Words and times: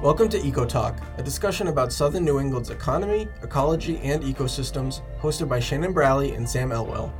Welcome 0.00 0.28
to 0.28 0.46
Eco 0.46 0.64
Talk, 0.64 0.96
a 1.16 1.24
discussion 1.24 1.66
about 1.66 1.92
Southern 1.92 2.24
New 2.24 2.38
England's 2.38 2.70
economy, 2.70 3.26
ecology, 3.42 3.98
and 4.04 4.22
ecosystems, 4.22 5.00
hosted 5.20 5.48
by 5.48 5.58
Shannon 5.58 5.92
Brally 5.92 6.36
and 6.36 6.48
Sam 6.48 6.70
Elwell. 6.70 7.12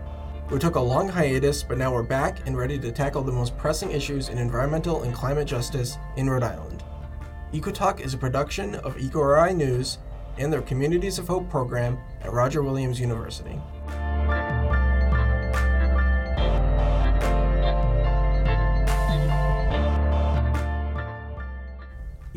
We 0.48 0.60
took 0.60 0.76
a 0.76 0.80
long 0.80 1.08
hiatus, 1.08 1.64
but 1.64 1.76
now 1.76 1.92
we're 1.92 2.04
back 2.04 2.46
and 2.46 2.56
ready 2.56 2.78
to 2.78 2.92
tackle 2.92 3.24
the 3.24 3.32
most 3.32 3.58
pressing 3.58 3.90
issues 3.90 4.28
in 4.28 4.38
environmental 4.38 5.02
and 5.02 5.12
climate 5.12 5.48
justice 5.48 5.98
in 6.16 6.30
Rhode 6.30 6.44
Island. 6.44 6.84
Eco 7.52 7.72
Talk 7.72 8.00
is 8.00 8.14
a 8.14 8.18
production 8.18 8.76
of 8.76 8.96
EcoRI 8.96 9.56
News 9.56 9.98
and 10.38 10.52
their 10.52 10.62
Communities 10.62 11.18
of 11.18 11.26
Hope 11.26 11.50
program 11.50 11.98
at 12.20 12.32
Roger 12.32 12.62
Williams 12.62 13.00
University. 13.00 13.60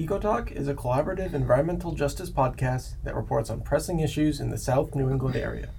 EcoTalk 0.02 0.52
is 0.52 0.68
a 0.68 0.74
collaborative 0.74 1.36
environmental 1.36 1.92
justice 1.92 2.32
podcast 2.32 2.96
that 3.04 3.16
reports 3.16 3.52
on 3.52 3.62
pressing 3.62 4.00
issues 4.00 4.40
in 4.40 4.50
the 4.50 4.58
South 4.58 4.96
New 4.96 5.12
England 5.12 5.36
area. 5.36 5.70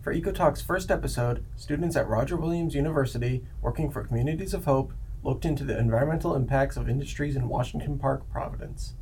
For 0.00 0.14
EcoTalk's 0.14 0.62
first 0.62 0.90
episode, 0.90 1.44
students 1.54 1.94
at 1.94 2.08
Roger 2.08 2.38
Williams 2.38 2.74
University, 2.74 3.44
working 3.60 3.90
for 3.90 4.04
Communities 4.04 4.54
of 4.54 4.64
Hope, 4.64 4.94
looked 5.22 5.44
into 5.44 5.64
the 5.64 5.78
environmental 5.78 6.34
impacts 6.34 6.78
of 6.78 6.88
industries 6.88 7.36
in 7.36 7.50
Washington 7.50 7.98
Park, 7.98 8.22
Providence. 8.32 8.94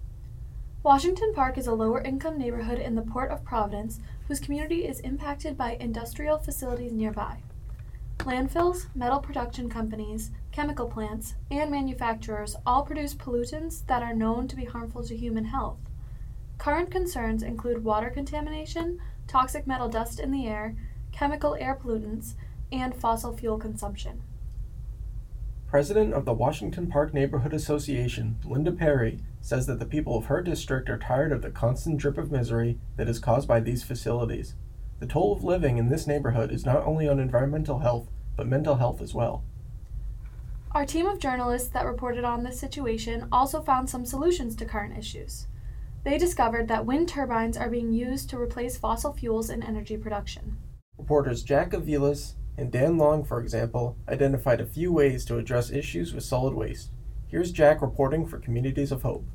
Washington 0.83 1.33
Park 1.33 1.59
is 1.59 1.69
a 1.69 1.75
lower 1.75 2.01
income 2.01 2.37
neighborhood 2.37 2.81
in 2.81 2.97
the 2.97 3.03
Port 3.03 3.31
of 3.31 3.45
Providence 3.45 4.01
whose 4.27 4.41
community 4.41 4.85
is 4.85 4.99
impacted 5.01 5.57
by 5.57 5.77
industrial 5.79 6.39
facilities 6.39 6.93
nearby. 6.93 7.37
Landfills, 8.19 8.87
metal 8.97 9.21
production 9.21 9.69
companies, 9.69 10.33
chemical 10.57 10.89
plants, 10.89 11.35
and 11.51 11.71
manufacturers 11.71 12.57
all 12.65 12.83
produce 12.83 13.13
pollutants 13.13 13.87
that 13.89 14.03
are 14.03 14.15
known 14.15 14.49
to 14.49 14.57
be 14.57 14.65
harmful 14.65 15.05
to 15.05 15.15
human 15.15 15.45
health. 15.45 15.77
Current 16.57 16.91
concerns 16.91 17.43
include 17.43 17.85
water 17.85 18.09
contamination, 18.09 18.99
toxic 19.29 19.67
metal 19.67 19.91
dust 19.91 20.19
in 20.19 20.31
the 20.31 20.47
air, 20.47 20.75
chemical 21.13 21.57
air 21.61 21.79
pollutants, 21.79 22.37
and 22.73 22.97
fossil 22.97 23.37
fuel 23.37 23.59
consumption. 23.59 24.23
President 25.67 26.15
of 26.15 26.25
the 26.25 26.33
Washington 26.33 26.87
Park 26.87 27.13
Neighborhood 27.13 27.53
Association, 27.53 28.39
Linda 28.43 28.73
Perry, 28.73 29.21
says 29.43 29.67
that 29.67 29.79
the 29.79 29.85
people 29.85 30.17
of 30.17 30.25
her 30.25 30.41
district 30.41 30.89
are 30.89 30.97
tired 30.97 31.33
of 31.33 31.43
the 31.43 31.51
constant 31.51 31.99
drip 31.99 32.17
of 32.17 32.33
misery 32.33 32.79
that 32.97 33.11
is 33.11 33.19
caused 33.19 33.47
by 33.47 33.61
these 33.61 33.85
facilities. 33.85 34.55
The 35.01 35.07
toll 35.07 35.35
of 35.35 35.45
living 35.45 35.77
in 35.77 35.91
this 35.91 36.07
neighborhood 36.07 36.51
is 36.51 36.65
not 36.65 36.83
only 36.87 37.07
on 37.07 37.21
environmental 37.21 37.81
health, 37.81 38.09
but 38.39 38.47
mental 38.47 38.77
health 38.77 39.03
as 39.03 39.13
well. 39.13 39.45
Our 40.73 40.85
team 40.85 41.07
of 41.07 41.19
journalists 41.19 41.69
that 41.71 41.87
reported 41.87 42.25
on 42.25 42.43
this 42.43 42.61
situation 42.61 43.29
also 43.33 43.63
found 43.63 43.89
some 43.89 44.05
solutions 44.05 44.55
to 44.57 44.65
current 44.65 44.99
issues. 44.99 45.47
They 46.05 46.19
discovered 46.19 46.69
that 46.69 46.85
wind 46.85 47.09
turbines 47.09 47.57
are 47.57 47.71
being 47.71 47.93
used 47.93 48.29
to 48.31 48.39
replace 48.39 48.77
fossil 48.77 49.13
fuels 49.13 49.51
in 49.51 49.63
energy 49.63 49.97
production. 49.97 50.59
Reporters 50.99 51.43
Jack 51.43 51.71
Avilas 51.71 52.35
and 52.59 52.71
Dan 52.71 52.99
Long, 52.99 53.25
for 53.25 53.41
example, 53.41 53.97
identified 54.09 54.61
a 54.61 54.67
few 54.67 54.93
ways 54.93 55.25
to 55.27 55.39
address 55.39 55.71
issues 55.71 56.15
with 56.15 56.25
solid 56.25 56.55
waste. 56.55 56.91
Here's 57.29 57.53
Jack 57.53 57.83
reporting 57.83 58.27
for 58.27 58.39
Communities 58.39 58.93
of 58.93 59.03
Hope. 59.03 59.27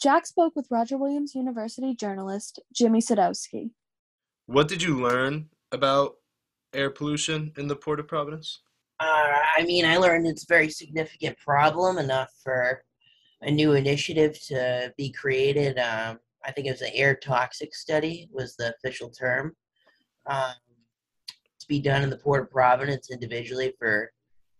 Jack 0.00 0.26
spoke 0.26 0.56
with 0.56 0.66
Roger 0.70 0.98
Williams 0.98 1.34
University 1.34 1.94
journalist 1.94 2.58
Jimmy 2.72 3.00
Sadowski. 3.00 3.70
What 4.46 4.68
did 4.68 4.82
you 4.82 5.00
learn 5.00 5.48
about 5.72 6.16
air 6.74 6.90
pollution 6.90 7.52
in 7.56 7.68
the 7.68 7.76
Port 7.76 8.00
of 8.00 8.08
Providence? 8.08 8.60
Uh, 9.00 9.38
I 9.56 9.64
mean, 9.64 9.84
I 9.84 9.96
learned 9.96 10.26
it's 10.26 10.44
a 10.44 10.54
very 10.54 10.70
significant 10.70 11.36
problem, 11.38 11.98
enough 11.98 12.30
for 12.42 12.82
a 13.42 13.50
new 13.50 13.72
initiative 13.72 14.38
to 14.46 14.92
be 14.96 15.12
created. 15.12 15.78
Um, 15.78 16.18
I 16.44 16.52
think 16.52 16.66
it 16.66 16.72
was 16.72 16.82
an 16.82 16.90
air 16.94 17.14
toxic 17.14 17.74
study 17.74 18.28
was 18.32 18.56
the 18.56 18.74
official 18.74 19.10
term. 19.10 19.54
Um, 20.26 20.54
to 21.64 21.68
be 21.68 21.80
done 21.80 22.02
in 22.02 22.10
the 22.10 22.18
Port 22.18 22.42
of 22.42 22.50
Providence 22.50 23.10
individually 23.10 23.72
for 23.78 24.10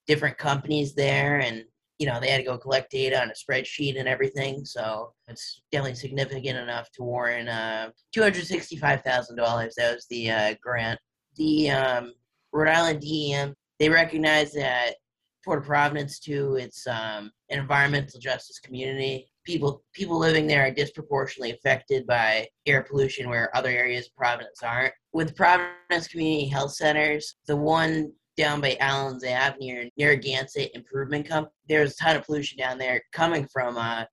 different 0.06 0.38
companies 0.38 0.94
there, 0.94 1.40
and 1.40 1.64
you 1.98 2.06
know 2.06 2.18
they 2.18 2.30
had 2.30 2.38
to 2.38 2.44
go 2.44 2.58
collect 2.58 2.90
data 2.90 3.20
on 3.20 3.30
a 3.30 3.34
spreadsheet 3.34 3.98
and 3.98 4.08
everything. 4.08 4.64
So 4.64 5.12
it's 5.28 5.62
definitely 5.70 5.96
significant 5.96 6.58
enough 6.58 6.90
to 6.92 7.02
warrant 7.02 7.48
uh, 7.48 7.90
two 8.12 8.22
hundred 8.22 8.46
sixty-five 8.46 9.02
thousand 9.02 9.36
dollars. 9.36 9.74
That 9.76 9.94
was 9.94 10.06
the 10.08 10.30
uh, 10.30 10.54
grant. 10.62 10.98
The 11.36 11.70
um, 11.70 12.12
Rhode 12.52 12.68
Island 12.68 13.00
DEM 13.00 13.54
they 13.78 13.88
recognize 13.88 14.52
that 14.52 14.94
Port 15.44 15.58
of 15.58 15.66
Providence 15.66 16.18
too. 16.18 16.56
It's 16.56 16.86
um, 16.86 17.30
an 17.50 17.58
environmental 17.58 18.18
justice 18.18 18.58
community. 18.58 19.28
People 19.44 19.84
people 19.92 20.18
living 20.18 20.46
there 20.46 20.66
are 20.66 20.70
disproportionately 20.70 21.52
affected 21.52 22.06
by 22.06 22.48
air 22.66 22.82
pollution, 22.82 23.28
where 23.28 23.54
other 23.54 23.68
areas 23.68 24.06
of 24.06 24.16
Providence 24.16 24.62
aren't. 24.62 24.94
With 25.12 25.36
Providence 25.36 26.08
Community 26.08 26.46
Health 26.46 26.72
Centers, 26.72 27.36
the 27.46 27.56
one 27.56 28.12
down 28.36 28.60
by 28.60 28.76
Allen's 28.80 29.24
Ave 29.24 29.58
near 29.60 29.88
Narragansett 29.96 30.74
Improvement 30.74 31.28
Company, 31.28 31.52
there's 31.68 31.92
a 31.92 31.96
ton 31.96 32.16
of 32.16 32.24
pollution 32.24 32.58
down 32.58 32.78
there 32.78 33.02
coming 33.12 33.46
from 33.52 33.76
uh, 33.76 34.04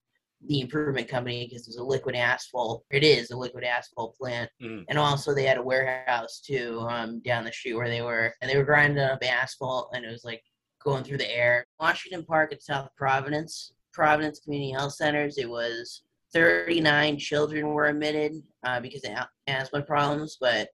the 0.48 0.62
improvement 0.62 1.08
company 1.08 1.48
because 1.48 1.68
it's 1.68 1.78
a 1.78 1.84
liquid 1.84 2.16
asphalt. 2.16 2.84
It 2.90 3.04
is 3.04 3.32
a 3.32 3.38
liquid 3.38 3.64
asphalt 3.64 4.16
plant, 4.18 4.50
mm. 4.62 4.84
and 4.90 4.98
also 4.98 5.34
they 5.34 5.46
had 5.46 5.58
a 5.58 5.64
warehouse 5.64 6.42
too 6.46 6.80
um, 6.90 7.22
down 7.22 7.46
the 7.46 7.52
street 7.52 7.76
where 7.76 7.90
they 7.90 8.02
were, 8.02 8.34
and 8.42 8.50
they 8.50 8.58
were 8.58 8.64
grinding 8.64 9.04
up 9.04 9.24
asphalt, 9.24 9.90
and 9.94 10.04
it 10.04 10.12
was 10.12 10.24
like 10.24 10.44
going 10.84 11.04
through 11.04 11.20
the 11.20 11.36
air. 11.36 11.66
Washington 11.80 12.26
Park 12.26 12.54
at 12.54 12.64
South 12.64 12.90
Providence, 12.98 13.74
Providence 13.94 14.40
Community 14.40 14.72
Health 14.72 14.94
Centers, 14.94 15.38
it 15.38 15.50
was 15.50 16.04
39 16.34 17.18
children 17.18 17.68
were 17.68 17.88
admitted 17.88 18.42
uh, 18.66 18.80
because 18.80 19.04
of 19.04 19.12
asthma 19.48 19.82
problems, 19.82 20.38
but 20.40 20.70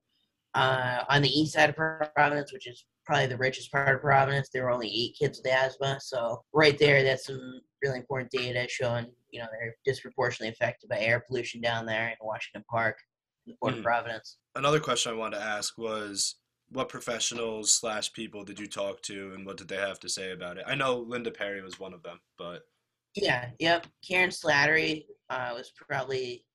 uh, 0.57 1.03
on 1.09 1.22
the 1.22 1.29
east 1.29 1.53
side 1.53 1.69
of 1.69 1.75
Providence, 1.75 2.51
which 2.51 2.68
is 2.68 2.85
probably 3.06 3.28
the 3.28 3.38
richest 3.38 3.72
part 3.72 3.95
of 3.95 4.01
Providence, 4.01 4.50
there 4.51 4.63
were 4.63 4.72
only 4.72 4.90
eight 4.90 5.16
kids 5.18 5.41
with 5.44 5.51
asthma. 5.53 5.97
So 6.01 6.44
right 6.53 6.78
there, 6.78 7.03
that's 7.03 7.28
some 7.28 7.62
really 7.84 8.00
important 8.00 8.31
data 8.31 8.68
showing 8.69 9.06
you 9.31 9.40
know 9.40 9.47
they're 9.51 9.75
disproportionately 9.85 10.51
affected 10.51 10.90
by 10.90 11.00
air 11.00 11.23
pollution 11.28 11.62
down 11.62 11.85
there 11.85 12.07
in 12.07 12.16
Washington 12.22 12.63
Park, 12.69 12.97
in 13.45 13.51
the 13.51 13.57
Port 13.62 13.75
mm. 13.75 13.78
of 13.79 13.84
Providence. 13.84 14.38
Another 14.56 14.79
question 14.79 15.12
I 15.12 15.16
wanted 15.16 15.38
to 15.38 15.44
ask 15.44 15.78
was 15.78 16.35
what 16.69 16.89
professionals 16.89 17.74
slash 17.74 18.12
people 18.13 18.44
did 18.44 18.59
you 18.59 18.68
talk 18.68 19.01
to 19.03 19.34
and 19.34 19.45
what 19.45 19.57
did 19.57 19.69
they 19.69 19.78
have 19.78 20.00
to 20.01 20.09
say 20.09 20.31
about 20.31 20.57
it? 20.57 20.66
I 20.68 20.75
know 20.75 20.97
Linda 20.97 21.31
Perry 21.31 21.62
was 21.62 21.79
one 21.79 21.94
of 21.94 22.03
them, 22.03 22.19
but 22.38 22.63
yeah, 23.16 23.50
yep. 23.59 23.88
Karen 24.07 24.29
Slattery 24.29 25.06
uh, 25.29 25.51
was 25.56 25.72
probably 25.75 26.45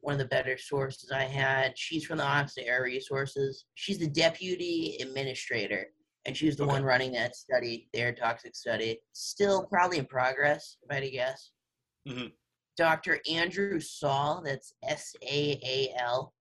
one 0.00 0.14
of 0.14 0.18
the 0.18 0.26
better 0.26 0.56
sources 0.56 1.10
I 1.10 1.24
had. 1.24 1.76
She's 1.76 2.04
from 2.04 2.18
the 2.18 2.24
of 2.26 2.50
Air 2.58 2.82
Resources. 2.82 3.64
She's 3.74 3.98
the 3.98 4.08
deputy 4.08 4.98
administrator, 5.00 5.86
and 6.26 6.36
she 6.36 6.46
was 6.46 6.56
the 6.56 6.64
okay. 6.64 6.72
one 6.72 6.84
running 6.84 7.12
that 7.12 7.36
study, 7.36 7.88
the 7.92 8.00
air 8.00 8.12
toxic 8.12 8.54
study. 8.54 9.00
Still 9.12 9.66
probably 9.66 9.98
in 9.98 10.06
progress, 10.06 10.76
if 10.82 10.90
I 10.90 10.94
had 10.94 11.04
to 11.04 11.10
guess. 11.10 11.50
Mm-hmm. 12.08 12.26
Dr. 12.76 13.18
Andrew 13.30 13.80
Saal, 13.80 14.42
that's 14.44 14.72
S 14.84 15.14
A 15.22 15.60
A 15.64 15.94
L. 16.00 16.32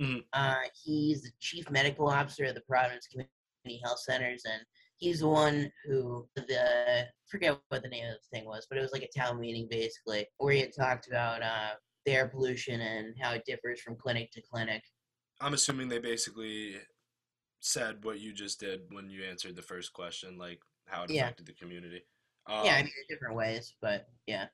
Mm-hmm. 0.00 0.18
Uh, 0.32 0.56
he's 0.84 1.22
the 1.22 1.30
chief 1.40 1.70
medical 1.70 2.08
officer 2.08 2.44
of 2.44 2.54
the 2.54 2.62
Providence 2.62 3.06
Community 3.06 3.82
Health 3.82 4.00
Centers, 4.00 4.42
and 4.44 4.62
he's 4.98 5.20
the 5.20 5.28
one 5.28 5.70
who 5.84 6.26
the 6.34 7.06
forget 7.28 7.58
what 7.68 7.82
the 7.82 7.88
name 7.88 8.06
of 8.06 8.12
the 8.14 8.36
thing 8.36 8.46
was, 8.46 8.66
but 8.68 8.78
it 8.78 8.82
was 8.82 8.92
like 8.92 9.02
a 9.02 9.18
town 9.18 9.40
meeting 9.40 9.66
basically 9.70 10.26
where 10.38 10.54
he 10.54 10.60
had 10.60 10.74
talked 10.74 11.08
about 11.08 11.42
uh, 11.42 11.74
the 12.06 12.12
air 12.12 12.28
pollution 12.28 12.80
and 12.80 13.14
how 13.20 13.32
it 13.32 13.44
differs 13.44 13.80
from 13.80 13.96
clinic 13.96 14.30
to 14.32 14.40
clinic. 14.40 14.82
I'm 15.40 15.54
assuming 15.54 15.88
they 15.88 15.98
basically 15.98 16.76
said 17.60 18.04
what 18.04 18.20
you 18.20 18.32
just 18.32 18.60
did 18.60 18.82
when 18.90 19.10
you 19.10 19.24
answered 19.24 19.56
the 19.56 19.62
first 19.62 19.92
question, 19.92 20.38
like 20.38 20.60
how 20.86 21.02
it 21.02 21.10
affected 21.10 21.46
yeah. 21.46 21.52
the 21.52 21.60
community. 21.60 22.02
Um, 22.46 22.64
yeah, 22.64 22.76
I 22.76 22.78
um, 22.78 22.84
mean, 22.84 22.92
in 23.08 23.14
different 23.14 23.36
ways, 23.36 23.74
but 23.82 24.06
yeah. 24.26 24.46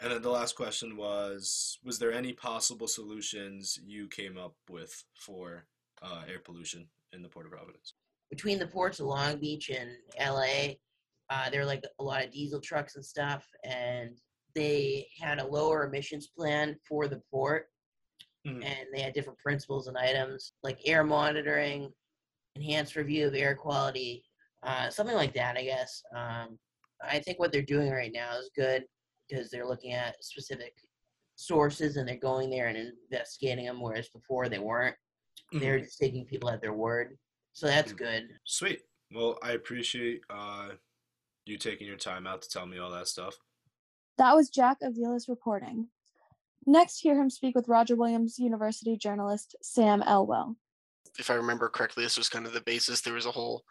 And 0.00 0.12
then 0.12 0.22
the 0.22 0.30
last 0.30 0.56
question 0.56 0.96
was: 0.96 1.78
Was 1.82 1.98
there 1.98 2.12
any 2.12 2.32
possible 2.32 2.86
solutions 2.86 3.78
you 3.84 4.08
came 4.08 4.36
up 4.36 4.54
with 4.68 5.02
for 5.14 5.64
uh, 6.02 6.22
air 6.28 6.40
pollution 6.40 6.86
in 7.12 7.22
the 7.22 7.28
Port 7.28 7.46
of 7.46 7.52
Providence? 7.52 7.94
Between 8.30 8.58
the 8.58 8.66
ports 8.66 9.00
of 9.00 9.06
Long 9.06 9.38
Beach 9.38 9.70
and 9.70 9.90
LA, 10.20 10.74
uh, 11.30 11.50
there 11.50 11.60
were 11.60 11.66
like 11.66 11.84
a 11.98 12.02
lot 12.02 12.24
of 12.24 12.30
diesel 12.30 12.60
trucks 12.60 12.96
and 12.96 13.04
stuff, 13.04 13.46
and 13.64 14.18
they 14.54 15.06
had 15.20 15.38
a 15.38 15.46
lower 15.46 15.84
emissions 15.84 16.28
plan 16.28 16.76
for 16.88 17.08
the 17.08 17.22
port, 17.30 17.66
mm. 18.46 18.64
and 18.64 18.86
they 18.92 19.00
had 19.00 19.14
different 19.14 19.38
principles 19.38 19.88
and 19.88 19.96
items 19.96 20.52
like 20.62 20.78
air 20.84 21.04
monitoring, 21.04 21.92
enhanced 22.56 22.96
review 22.96 23.26
of 23.26 23.34
air 23.34 23.54
quality, 23.54 24.24
uh, 24.62 24.90
something 24.90 25.16
like 25.16 25.34
that. 25.34 25.56
I 25.56 25.64
guess. 25.64 26.02
Um, 26.14 26.58
I 27.04 27.18
think 27.18 27.38
what 27.38 27.50
they're 27.52 27.62
doing 27.62 27.90
right 27.90 28.12
now 28.12 28.38
is 28.38 28.50
good 28.54 28.84
because 29.28 29.50
they're 29.50 29.66
looking 29.66 29.92
at 29.92 30.22
specific 30.22 30.72
sources 31.36 31.96
and 31.96 32.08
they're 32.08 32.16
going 32.16 32.50
there 32.50 32.68
and 32.68 32.92
investigating 33.10 33.66
them, 33.66 33.80
whereas 33.80 34.08
before 34.08 34.48
they 34.48 34.58
weren't. 34.58 34.94
Mm-hmm. 35.52 35.58
They're 35.58 35.80
just 35.80 35.98
taking 35.98 36.24
people 36.24 36.50
at 36.50 36.60
their 36.60 36.72
word. 36.72 37.16
So 37.52 37.66
that's 37.66 37.92
mm-hmm. 37.92 38.04
good. 38.04 38.28
Sweet. 38.44 38.80
Well, 39.14 39.38
I 39.42 39.52
appreciate 39.52 40.20
uh, 40.30 40.70
you 41.44 41.58
taking 41.58 41.86
your 41.86 41.96
time 41.96 42.26
out 42.26 42.42
to 42.42 42.48
tell 42.48 42.66
me 42.66 42.78
all 42.78 42.90
that 42.92 43.08
stuff. 43.08 43.36
That 44.22 44.36
was 44.36 44.50
Jack 44.50 44.76
Avila's 44.84 45.28
reporting. 45.28 45.88
Next, 46.64 47.00
hear 47.00 47.20
him 47.20 47.28
speak 47.28 47.56
with 47.56 47.66
Roger 47.66 47.96
Williams 47.96 48.38
University 48.38 48.96
journalist 48.96 49.56
Sam 49.62 50.00
Elwell. 50.00 50.54
If 51.18 51.28
I 51.28 51.34
remember 51.34 51.68
correctly, 51.68 52.04
this 52.04 52.16
was 52.16 52.28
kind 52.28 52.46
of 52.46 52.52
the 52.52 52.60
basis. 52.60 53.00
There 53.00 53.14
was 53.14 53.26
a 53.26 53.32
whole 53.32 53.64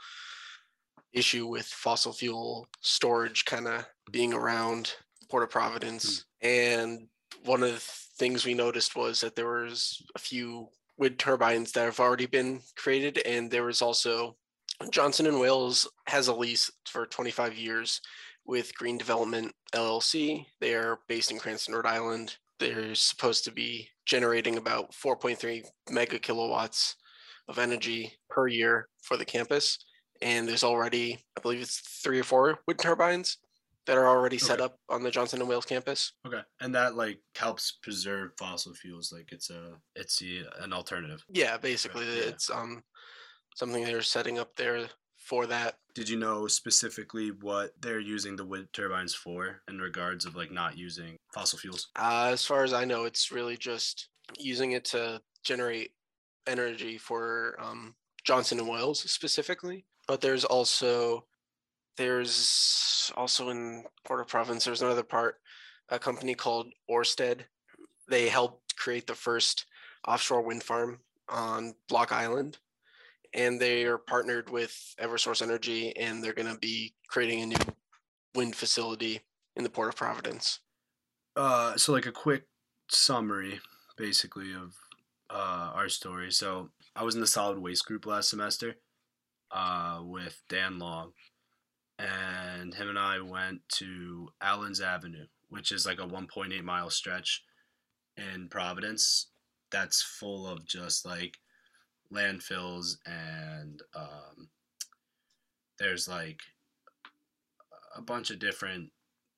issue 1.14 1.48
with 1.48 1.68
fossil 1.68 2.12
fuel 2.12 2.68
storage 2.82 3.46
kind 3.46 3.66
of 3.66 3.86
being 4.12 4.34
around 4.34 4.94
Port 5.30 5.44
of 5.44 5.50
Providence. 5.50 6.26
Hmm. 6.42 6.48
And 6.50 7.08
one 7.46 7.64
of 7.64 7.72
the 7.72 7.80
things 8.20 8.46
we 8.46 8.54
noticed 8.54 8.94
was 8.94 9.22
that 9.22 9.38
there 9.38 9.48
was 9.48 10.04
a 10.16 10.20
few 10.20 10.68
wind 10.98 11.18
turbines 11.18 11.72
that 11.72 11.86
have 11.86 12.02
already 12.02 12.26
been 12.26 12.60
created, 12.76 13.20
and 13.20 13.50
there 13.50 13.64
was 13.64 13.82
also 13.82 14.36
Johnson 14.90 15.28
and 15.28 15.40
Wales 15.40 15.88
has 16.08 16.28
a 16.28 16.36
lease 16.36 16.70
for 16.86 17.06
25 17.06 17.56
years 17.56 18.02
with 18.52 18.76
Green 18.76 18.98
Development 18.98 19.50
LLC. 19.74 20.46
They 20.60 20.74
are 20.76 21.00
based 21.08 21.32
in 21.32 21.40
Cranston, 21.40 21.74
Rhode 21.74 21.86
Island. 21.86 22.36
They're 22.60 22.94
supposed 22.96 23.46
to 23.46 23.52
be 23.52 23.88
generating 24.06 24.58
about 24.58 24.92
4.3 24.92 25.64
mega 25.90 26.20
kilowatts 26.20 26.98
of 27.48 27.58
energy 27.58 28.12
per 28.30 28.48
year 28.50 28.90
for 29.04 29.16
the 29.16 29.24
campus. 29.24 29.78
And 30.22 30.50
there's 30.50 30.66
already, 30.66 31.18
I 31.38 31.42
believe 31.42 31.62
it's 31.62 31.80
three 32.04 32.20
or 32.20 32.24
four 32.26 32.60
wind 32.68 32.80
turbines 32.82 33.38
that 33.88 33.98
are 33.98 34.08
already 34.10 34.38
set 34.38 34.60
Okay. 34.60 34.66
up 34.66 34.76
on 34.90 35.02
the 35.02 35.12
Johnson 35.12 35.40
and 35.40 35.50
Wales 35.50 35.66
campus. 35.66 36.12
Okay, 36.28 36.42
and 36.60 36.76
that 36.76 36.96
like 36.96 37.20
helps 37.38 37.80
preserve 37.82 38.32
fossil 38.38 38.74
fuels. 38.74 39.14
Like 39.14 39.30
it's 39.32 39.50
a 39.50 39.76
it's 39.96 40.20
the, 40.20 40.44
an 40.60 40.74
alternative. 40.74 41.24
Yeah, 41.30 41.58
basically, 41.58 42.06
yeah. 42.06 42.26
it's 42.26 42.50
um 42.52 42.84
something 43.56 43.84
they're 43.84 44.02
setting 44.02 44.38
up 44.40 44.56
there 44.56 44.88
for 45.22 45.46
that. 45.48 45.76
Did 45.94 46.10
you 46.10 46.18
know 46.18 46.48
specifically 46.48 47.30
what 47.30 47.72
they're 47.80 48.00
using 48.00 48.36
the 48.36 48.46
wind 48.46 48.68
turbines 48.74 49.14
for 49.14 49.62
in 49.70 49.80
regards 49.80 50.26
of 50.26 50.36
like 50.36 50.52
not 50.52 50.78
using 50.78 51.18
fossil 51.34 51.60
fuels? 51.60 51.90
Uh, 51.96 52.30
as 52.32 52.46
far 52.46 52.64
as 52.64 52.74
I 52.74 52.86
know, 52.86 53.06
it's 53.06 53.32
really 53.32 53.58
just 53.58 54.10
using 54.38 54.72
it 54.72 54.86
to 54.86 55.22
generate 55.44 55.92
energy 56.48 56.98
for 56.98 57.56
um, 57.60 57.96
Johnson 58.24 58.60
and 58.60 58.68
Wales 58.68 59.00
specifically. 59.12 59.86
But 60.08 60.22
there's 60.22 60.46
also 60.46 61.26
there's 61.98 63.12
also 63.16 63.50
in 63.50 63.84
Port-au-Prince. 64.06 64.66
There's 64.66 64.82
another 64.82 65.04
part, 65.04 65.36
a 65.90 66.00
company 66.00 66.34
called 66.34 66.72
Orsted. 66.90 67.42
They 68.08 68.28
helped 68.28 68.76
create 68.76 69.08
the 69.08 69.16
first 69.16 69.66
offshore 70.08 70.42
wind 70.42 70.64
farm 70.64 71.00
on 71.30 71.76
Block 71.90 72.12
Island, 72.12 72.58
and 73.34 73.60
they 73.60 73.84
are 73.86 73.98
partnered 73.98 74.50
with 74.50 74.96
EverSource 75.00 75.42
Energy, 75.42 75.96
and 75.96 76.24
they're 76.24 76.34
going 76.34 76.52
to 76.52 76.60
be 76.60 76.94
creating 77.08 77.42
a 77.42 77.46
new 77.48 77.58
wind 78.36 78.56
facility 78.56 79.22
in 79.56 79.64
the 79.64 79.70
Port 79.70 79.90
of 79.90 79.96
Providence. 79.96 80.60
Uh, 81.36 81.76
so 81.78 81.92
like 81.92 82.06
a 82.06 82.12
quick 82.12 82.44
summary, 82.90 83.60
basically 83.98 84.54
of 84.54 84.76
uh, 85.30 85.72
our 85.74 85.90
story. 85.90 86.32
So 86.32 86.70
I 86.96 87.04
was 87.04 87.16
in 87.16 87.22
the 87.22 87.28
solid 87.28 87.60
waste 87.60 87.86
group 87.86 88.06
last 88.06 88.30
semester, 88.30 88.76
uh, 89.52 90.02
with 90.04 90.42
Dan 90.50 90.80
Long, 90.80 91.12
and 92.00 92.74
him 92.74 92.90
and 92.90 93.00
I 93.00 93.20
went 93.22 93.62
to 93.76 94.30
Allens 94.42 94.82
Avenue, 94.82 95.28
which 95.50 95.72
is 95.72 95.86
like 95.86 96.00
a 96.00 96.08
1.8 96.08 96.64
mile 96.64 96.90
stretch 96.90 97.44
in 98.18 98.50
Providence. 98.50 99.28
That's 99.72 100.02
full 100.02 100.48
of 100.48 100.66
just 100.66 101.06
like 101.06 101.38
landfills 102.14 102.98
and 103.06 103.82
um, 103.96 104.50
there's 105.80 106.08
like 106.08 106.40
a 107.96 108.02
bunch 108.02 108.30
of 108.30 108.40
different 108.40 108.90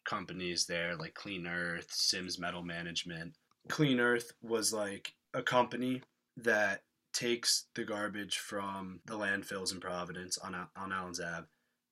companies 0.05 0.65
there 0.65 0.95
like 0.95 1.13
Clean 1.13 1.47
Earth, 1.47 1.87
Sims 1.91 2.37
Metal 2.39 2.63
Management. 2.63 3.33
Clean 3.69 3.99
Earth 3.99 4.31
was 4.41 4.73
like 4.73 5.13
a 5.33 5.41
company 5.41 6.01
that 6.37 6.81
takes 7.13 7.67
the 7.75 7.83
garbage 7.83 8.37
from 8.37 8.99
the 9.05 9.17
landfills 9.17 9.71
in 9.71 9.79
Providence 9.79 10.37
on 10.37 10.55
on 10.75 10.91
Allen's 10.91 11.19
Ave 11.19 11.45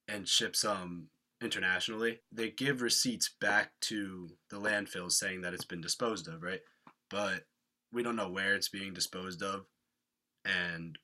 and 0.07 0.27
ships 0.27 0.61
them 0.61 1.09
internationally. 1.41 2.19
They 2.31 2.49
give 2.49 2.81
receipts 2.81 3.29
back 3.39 3.71
to 3.81 4.29
the 4.49 4.59
landfills 4.59 5.13
saying 5.13 5.41
that 5.41 5.53
it's 5.53 5.65
been 5.65 5.81
disposed 5.81 6.27
of, 6.27 6.43
right? 6.43 6.61
But 7.09 7.43
we 7.93 8.03
don't 8.03 8.15
know 8.15 8.29
where 8.29 8.55
it's 8.55 8.69
being 8.69 8.93
disposed 8.93 9.41
of 9.41 9.65
and 10.45 10.97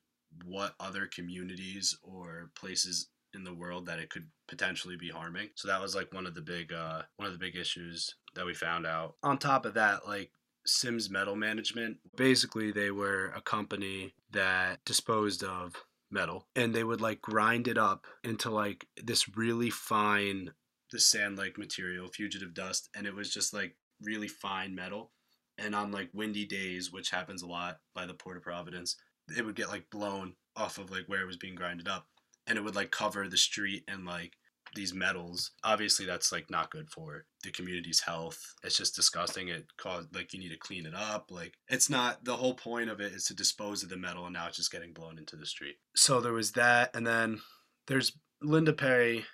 what 0.44 0.74
other 0.78 1.06
communities 1.06 1.96
or 2.02 2.50
places 2.54 3.08
in 3.34 3.44
the 3.44 3.54
world 3.54 3.86
that 3.86 3.98
it 3.98 4.10
could 4.10 4.26
potentially 4.48 4.96
be 4.96 5.10
harming. 5.10 5.48
So 5.54 5.68
that 5.68 5.80
was 5.80 5.94
like 5.94 6.12
one 6.12 6.26
of 6.26 6.34
the 6.34 6.40
big 6.40 6.72
uh 6.72 7.02
one 7.16 7.26
of 7.26 7.32
the 7.32 7.38
big 7.38 7.56
issues 7.56 8.14
that 8.34 8.46
we 8.46 8.54
found 8.54 8.86
out. 8.86 9.16
On 9.22 9.38
top 9.38 9.66
of 9.66 9.74
that, 9.74 10.06
like 10.06 10.30
Sims 10.66 11.10
Metal 11.10 11.36
Management, 11.36 11.98
basically 12.16 12.72
they 12.72 12.90
were 12.90 13.32
a 13.36 13.40
company 13.40 14.14
that 14.32 14.84
disposed 14.84 15.42
of 15.44 15.74
metal 16.10 16.46
and 16.56 16.74
they 16.74 16.84
would 16.84 17.02
like 17.02 17.20
grind 17.20 17.68
it 17.68 17.76
up 17.76 18.06
into 18.24 18.50
like 18.50 18.86
this 18.96 19.36
really 19.36 19.68
fine 19.68 20.50
the 20.90 21.00
sand 21.00 21.36
like 21.36 21.58
material, 21.58 22.08
fugitive 22.08 22.54
dust, 22.54 22.88
and 22.96 23.06
it 23.06 23.14
was 23.14 23.32
just 23.32 23.52
like 23.52 23.76
really 24.02 24.28
fine 24.28 24.74
metal. 24.74 25.12
And 25.58 25.74
on 25.74 25.90
like 25.90 26.10
windy 26.14 26.46
days, 26.46 26.92
which 26.92 27.10
happens 27.10 27.42
a 27.42 27.46
lot 27.46 27.80
by 27.94 28.06
the 28.06 28.14
Port 28.14 28.36
of 28.36 28.42
Providence, 28.42 28.96
it 29.36 29.44
would 29.44 29.56
get 29.56 29.68
like 29.68 29.90
blown 29.90 30.34
off 30.56 30.78
of 30.78 30.90
like 30.90 31.04
where 31.06 31.22
it 31.22 31.26
was 31.26 31.36
being 31.36 31.54
grinded 31.54 31.88
up. 31.88 32.06
And 32.46 32.56
it 32.56 32.64
would 32.64 32.76
like 32.76 32.90
cover 32.90 33.28
the 33.28 33.36
street 33.36 33.84
and 33.88 34.06
like 34.06 34.32
these 34.74 34.94
metals. 34.94 35.52
Obviously 35.64 36.06
that's 36.06 36.32
like 36.32 36.50
not 36.50 36.70
good 36.70 36.90
for 36.90 37.24
the 37.44 37.50
community's 37.50 38.00
health. 38.00 38.54
It's 38.62 38.76
just 38.76 38.96
disgusting. 38.96 39.48
It 39.48 39.66
caused 39.76 40.14
like 40.14 40.32
you 40.32 40.40
need 40.40 40.50
to 40.50 40.58
clean 40.58 40.86
it 40.86 40.94
up. 40.94 41.30
Like 41.30 41.54
it's 41.68 41.90
not 41.90 42.24
the 42.24 42.36
whole 42.36 42.54
point 42.54 42.90
of 42.90 43.00
it 43.00 43.12
is 43.12 43.24
to 43.24 43.34
dispose 43.34 43.82
of 43.82 43.88
the 43.88 43.96
metal 43.96 44.24
and 44.24 44.34
now 44.34 44.46
it's 44.46 44.56
just 44.56 44.72
getting 44.72 44.92
blown 44.92 45.18
into 45.18 45.36
the 45.36 45.46
street. 45.46 45.76
So 45.94 46.20
there 46.20 46.32
was 46.32 46.52
that 46.52 46.94
and 46.94 47.06
then 47.06 47.40
there's 47.86 48.12
linda 48.40 48.72
perry 48.72 49.24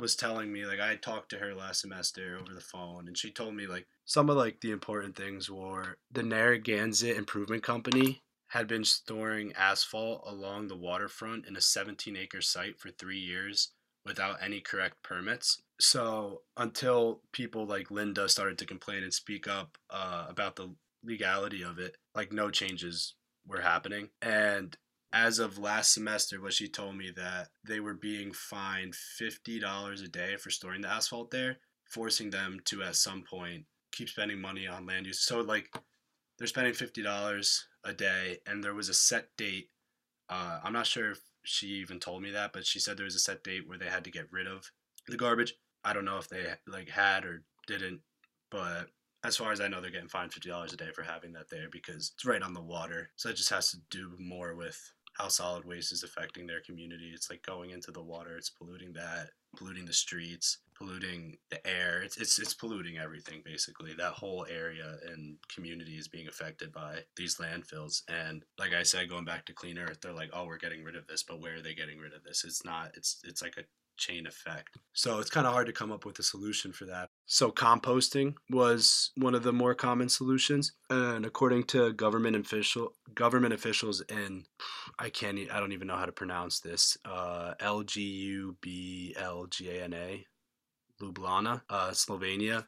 was 0.00 0.16
telling 0.16 0.52
me 0.52 0.64
like 0.66 0.80
i 0.80 0.96
talked 0.96 1.30
to 1.30 1.38
her 1.38 1.54
last 1.54 1.80
semester 1.80 2.36
over 2.40 2.52
the 2.52 2.60
phone 2.60 3.06
and 3.06 3.16
she 3.16 3.30
told 3.30 3.54
me 3.54 3.66
like 3.66 3.86
some 4.04 4.28
of 4.28 4.36
like 4.36 4.60
the 4.60 4.70
important 4.72 5.14
things 5.14 5.50
were 5.50 5.96
the 6.10 6.22
narragansett 6.22 7.16
improvement 7.16 7.62
company 7.62 8.22
had 8.48 8.66
been 8.66 8.84
storing 8.84 9.52
asphalt 9.54 10.22
along 10.26 10.68
the 10.68 10.76
waterfront 10.76 11.46
in 11.46 11.56
a 11.56 11.60
17 11.60 12.16
acre 12.16 12.40
site 12.40 12.78
for 12.78 12.90
three 12.90 13.18
years 13.18 13.72
without 14.06 14.42
any 14.42 14.60
correct 14.60 15.02
permits. 15.02 15.60
So 15.80 16.42
until 16.56 17.20
people 17.32 17.66
like 17.66 17.90
Linda 17.90 18.28
started 18.28 18.58
to 18.58 18.66
complain 18.66 19.02
and 19.02 19.12
speak 19.12 19.46
up 19.46 19.76
uh, 19.90 20.26
about 20.28 20.56
the 20.56 20.74
legality 21.04 21.62
of 21.62 21.78
it, 21.78 21.96
like 22.14 22.32
no 22.32 22.50
changes 22.50 23.14
were 23.46 23.60
happening. 23.60 24.08
And 24.22 24.76
as 25.12 25.38
of 25.38 25.58
last 25.58 25.92
semester, 25.92 26.40
what 26.40 26.54
she 26.54 26.68
told 26.68 26.96
me 26.96 27.10
that 27.16 27.48
they 27.66 27.80
were 27.80 27.94
being 27.94 28.32
fined 28.32 28.94
$50 29.20 30.04
a 30.04 30.08
day 30.08 30.36
for 30.36 30.50
storing 30.50 30.82
the 30.82 30.88
asphalt 30.88 31.30
there, 31.30 31.58
forcing 31.84 32.30
them 32.30 32.60
to 32.66 32.82
at 32.82 32.96
some 32.96 33.24
point 33.28 33.64
keep 33.92 34.08
spending 34.08 34.40
money 34.40 34.66
on 34.66 34.86
land 34.86 35.06
use. 35.06 35.20
So 35.20 35.40
like 35.40 35.70
they're 36.38 36.46
spending 36.46 36.74
fifty 36.74 37.02
dollars 37.02 37.66
a 37.88 37.94
day, 37.94 38.38
and 38.46 38.62
there 38.62 38.74
was 38.74 38.88
a 38.88 38.94
set 38.94 39.28
date. 39.36 39.70
Uh, 40.28 40.60
I'm 40.62 40.72
not 40.72 40.86
sure 40.86 41.10
if 41.12 41.20
she 41.44 41.68
even 41.68 41.98
told 41.98 42.22
me 42.22 42.30
that, 42.32 42.52
but 42.52 42.66
she 42.66 42.78
said 42.78 42.96
there 42.96 43.04
was 43.04 43.14
a 43.14 43.20
set 43.20 43.42
date 43.42 43.66
where 43.66 43.78
they 43.78 43.86
had 43.86 44.04
to 44.04 44.10
get 44.10 44.30
rid 44.30 44.46
of 44.46 44.70
the 45.06 45.16
garbage. 45.16 45.54
I 45.84 45.92
don't 45.92 46.04
know 46.04 46.18
if 46.18 46.28
they 46.28 46.44
like 46.66 46.88
had 46.88 47.24
or 47.24 47.42
didn't, 47.66 48.00
but 48.50 48.88
as 49.24 49.36
far 49.36 49.52
as 49.52 49.60
I 49.60 49.68
know, 49.68 49.80
they're 49.80 49.90
getting 49.90 50.08
fined 50.08 50.32
fifty 50.32 50.48
dollars 50.48 50.72
a 50.72 50.76
day 50.76 50.90
for 50.94 51.02
having 51.02 51.32
that 51.32 51.48
there 51.50 51.68
because 51.70 52.12
it's 52.14 52.24
right 52.24 52.42
on 52.42 52.52
the 52.52 52.60
water. 52.60 53.10
So 53.16 53.30
it 53.30 53.36
just 53.36 53.50
has 53.50 53.70
to 53.70 53.78
do 53.90 54.12
more 54.18 54.54
with 54.54 54.78
how 55.14 55.28
solid 55.28 55.64
waste 55.64 55.92
is 55.92 56.04
affecting 56.04 56.46
their 56.46 56.60
community. 56.60 57.10
It's 57.12 57.30
like 57.30 57.42
going 57.42 57.70
into 57.70 57.90
the 57.90 58.02
water, 58.02 58.36
it's 58.36 58.50
polluting 58.50 58.92
that, 58.92 59.30
polluting 59.56 59.84
the 59.84 59.92
streets, 59.92 60.58
polluting 60.78 61.38
the 61.50 61.66
air. 61.66 62.02
It's 62.02 62.16
it's 62.16 62.38
it's 62.38 62.54
polluting 62.54 62.98
everything 62.98 63.42
basically. 63.44 63.94
That 63.94 64.12
whole 64.12 64.46
area 64.48 64.96
and 65.12 65.36
community 65.54 65.96
is 65.96 66.08
being 66.08 66.28
affected 66.28 66.72
by 66.72 67.00
these 67.16 67.36
landfills. 67.36 68.02
And 68.08 68.44
like 68.58 68.72
I 68.72 68.84
said, 68.84 69.10
going 69.10 69.24
back 69.24 69.44
to 69.46 69.52
Clean 69.52 69.78
Earth, 69.78 70.00
they're 70.00 70.12
like, 70.12 70.30
oh, 70.32 70.46
we're 70.46 70.58
getting 70.58 70.84
rid 70.84 70.96
of 70.96 71.06
this, 71.06 71.22
but 71.22 71.40
where 71.40 71.56
are 71.56 71.62
they 71.62 71.74
getting 71.74 71.98
rid 71.98 72.14
of 72.14 72.22
this? 72.24 72.44
It's 72.44 72.64
not. 72.64 72.92
It's 72.94 73.20
it's 73.24 73.42
like 73.42 73.56
a 73.58 73.64
chain 73.98 74.26
effect. 74.26 74.78
So 74.92 75.18
it's 75.18 75.30
kind 75.30 75.46
of 75.46 75.52
hard 75.52 75.66
to 75.66 75.72
come 75.72 75.92
up 75.92 76.04
with 76.04 76.18
a 76.18 76.22
solution 76.22 76.72
for 76.72 76.86
that. 76.86 77.10
So 77.26 77.50
composting 77.50 78.34
was 78.48 79.10
one 79.16 79.34
of 79.34 79.42
the 79.42 79.52
more 79.52 79.74
common 79.74 80.08
solutions, 80.08 80.72
and 80.88 81.26
according 81.26 81.64
to 81.64 81.92
government 81.92 82.36
official 82.36 82.94
government 83.14 83.52
officials 83.52 84.00
in 84.08 84.44
I 84.98 85.10
can't 85.10 85.38
I 85.52 85.60
don't 85.60 85.72
even 85.72 85.88
know 85.88 85.96
how 85.96 86.06
to 86.06 86.12
pronounce 86.12 86.60
this 86.60 86.96
uh, 87.04 87.54
L 87.60 87.82
G 87.82 88.00
U 88.02 88.56
B 88.60 89.14
L 89.18 89.46
G 89.46 89.68
A 89.70 89.84
N 89.84 89.92
A 89.92 90.24
Ljubljana, 91.00 91.62
uh, 91.68 91.90
Slovenia 91.90 92.66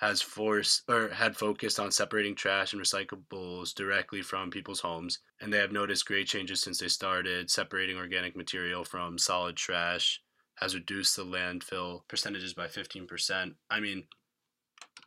has 0.00 0.22
forced 0.22 0.84
or 0.88 1.08
had 1.08 1.36
focused 1.36 1.80
on 1.80 1.90
separating 1.90 2.34
trash 2.34 2.72
and 2.72 2.80
recyclables 2.80 3.74
directly 3.74 4.22
from 4.22 4.50
people's 4.50 4.80
homes 4.80 5.18
and 5.40 5.52
they 5.52 5.58
have 5.58 5.72
noticed 5.72 6.06
great 6.06 6.28
changes 6.28 6.62
since 6.62 6.78
they 6.78 6.88
started 6.88 7.50
separating 7.50 7.96
organic 7.96 8.36
material 8.36 8.84
from 8.84 9.18
solid 9.18 9.56
trash 9.56 10.22
has 10.60 10.74
reduced 10.74 11.16
the 11.16 11.24
landfill 11.24 12.00
percentages 12.08 12.52
by 12.54 12.66
15%. 12.66 13.54
I 13.70 13.80
mean, 13.80 14.04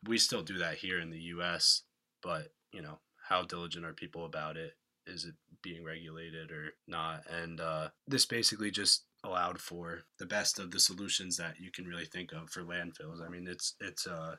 we 0.08 0.18
still 0.18 0.44
do 0.44 0.58
that 0.60 0.75
here 0.75 1.00
in 1.00 1.10
the 1.10 1.20
U.S., 1.20 1.84
but 2.24 2.53
you 2.72 2.82
know, 2.82 3.00
how 3.27 3.44
diligent 3.44 3.86
are 3.86 3.94
people 3.94 4.25
about 4.25 4.58
it? 4.58 4.74
Is 5.06 5.25
it 5.25 5.36
being 5.62 5.84
regulated 5.84 6.51
or 6.51 6.74
not? 6.88 7.24
And 7.30 7.60
uh, 7.60 7.89
this 8.08 8.25
basically 8.25 8.72
just 8.72 9.03
allowed 9.23 9.59
for 9.59 10.01
the 10.19 10.25
best 10.25 10.59
of 10.59 10.71
the 10.71 10.79
solutions 10.79 11.37
that 11.37 11.55
you 11.59 11.71
can 11.71 11.85
really 11.85 12.05
think 12.05 12.31
of 12.33 12.49
for 12.49 12.63
landfills. 12.63 13.25
I 13.25 13.29
mean, 13.29 13.47
it's 13.47 13.75
it's 13.79 14.07
uh, 14.07 14.35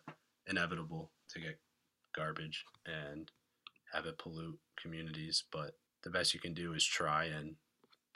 inevitable 0.49 1.13
to 1.31 1.41
get 1.41 1.59
garbage 2.15 2.65
and 2.87 3.31
have 3.93 4.07
it 4.07 4.19
pollute 4.19 4.59
communities, 4.81 5.45
but 5.53 5.73
the 6.03 6.11
best 6.11 6.35
you 6.35 6.41
can 6.41 6.55
do 6.55 6.75
is 6.75 6.85
try 6.85 7.25
and 7.27 7.55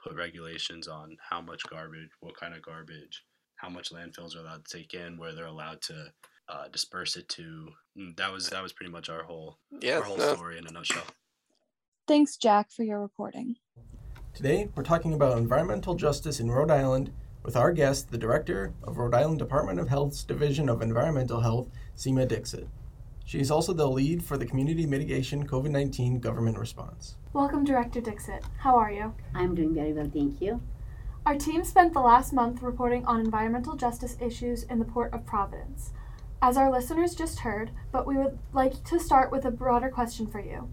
put 0.02 0.16
regulations 0.16 0.88
on 0.88 1.16
how 1.30 1.40
much 1.40 1.62
garbage, 1.70 2.10
what 2.20 2.36
kind 2.36 2.54
of 2.54 2.62
garbage, 2.62 3.24
how 3.56 3.68
much 3.68 3.90
landfills 3.92 4.36
are 4.36 4.40
allowed 4.40 4.64
to 4.64 4.78
take 4.78 4.94
in, 4.94 5.18
where 5.18 5.34
they're 5.34 5.46
allowed 5.46 5.80
to 5.82 6.12
uh, 6.48 6.68
disperse 6.68 7.16
it 7.16 7.28
to. 7.28 7.68
Mm, 7.98 8.16
that 8.16 8.32
was 8.32 8.48
that 8.50 8.62
was 8.62 8.72
pretty 8.72 8.92
much 8.92 9.08
our 9.08 9.22
whole 9.24 9.58
Yeah, 9.80 9.98
our 9.98 10.04
whole 10.04 10.18
no. 10.18 10.34
story 10.34 10.58
in 10.58 10.66
a 10.66 10.72
nutshell. 10.72 11.04
Thanks, 12.08 12.36
Jack, 12.36 12.70
for 12.70 12.84
your 12.84 13.00
reporting. 13.00 13.56
Today, 14.36 14.68
we're 14.74 14.82
talking 14.82 15.14
about 15.14 15.38
environmental 15.38 15.94
justice 15.94 16.40
in 16.40 16.50
Rhode 16.50 16.70
Island 16.70 17.10
with 17.42 17.56
our 17.56 17.72
guest, 17.72 18.10
the 18.10 18.18
director 18.18 18.74
of 18.82 18.98
Rhode 18.98 19.14
Island 19.14 19.38
Department 19.38 19.80
of 19.80 19.88
Health's 19.88 20.24
Division 20.24 20.68
of 20.68 20.82
Environmental 20.82 21.40
Health, 21.40 21.70
Seema 21.96 22.28
Dixit. 22.28 22.68
She 23.24 23.40
is 23.40 23.50
also 23.50 23.72
the 23.72 23.88
lead 23.88 24.22
for 24.22 24.36
the 24.36 24.44
Community 24.44 24.84
Mitigation 24.84 25.48
COVID 25.48 25.70
19 25.70 26.20
government 26.20 26.58
response. 26.58 27.16
Welcome, 27.32 27.64
Director 27.64 28.02
Dixit. 28.02 28.44
How 28.58 28.76
are 28.76 28.92
you? 28.92 29.14
I'm 29.34 29.54
doing 29.54 29.72
very 29.72 29.94
well, 29.94 30.10
thank 30.12 30.42
you. 30.42 30.60
Our 31.24 31.36
team 31.36 31.64
spent 31.64 31.94
the 31.94 32.00
last 32.00 32.34
month 32.34 32.60
reporting 32.60 33.06
on 33.06 33.20
environmental 33.20 33.74
justice 33.74 34.18
issues 34.20 34.64
in 34.64 34.78
the 34.78 34.84
Port 34.84 35.14
of 35.14 35.24
Providence. 35.24 35.94
As 36.42 36.58
our 36.58 36.70
listeners 36.70 37.14
just 37.14 37.38
heard, 37.38 37.70
but 37.90 38.06
we 38.06 38.18
would 38.18 38.38
like 38.52 38.84
to 38.84 39.00
start 39.00 39.32
with 39.32 39.46
a 39.46 39.50
broader 39.50 39.88
question 39.88 40.26
for 40.26 40.40
you. 40.40 40.68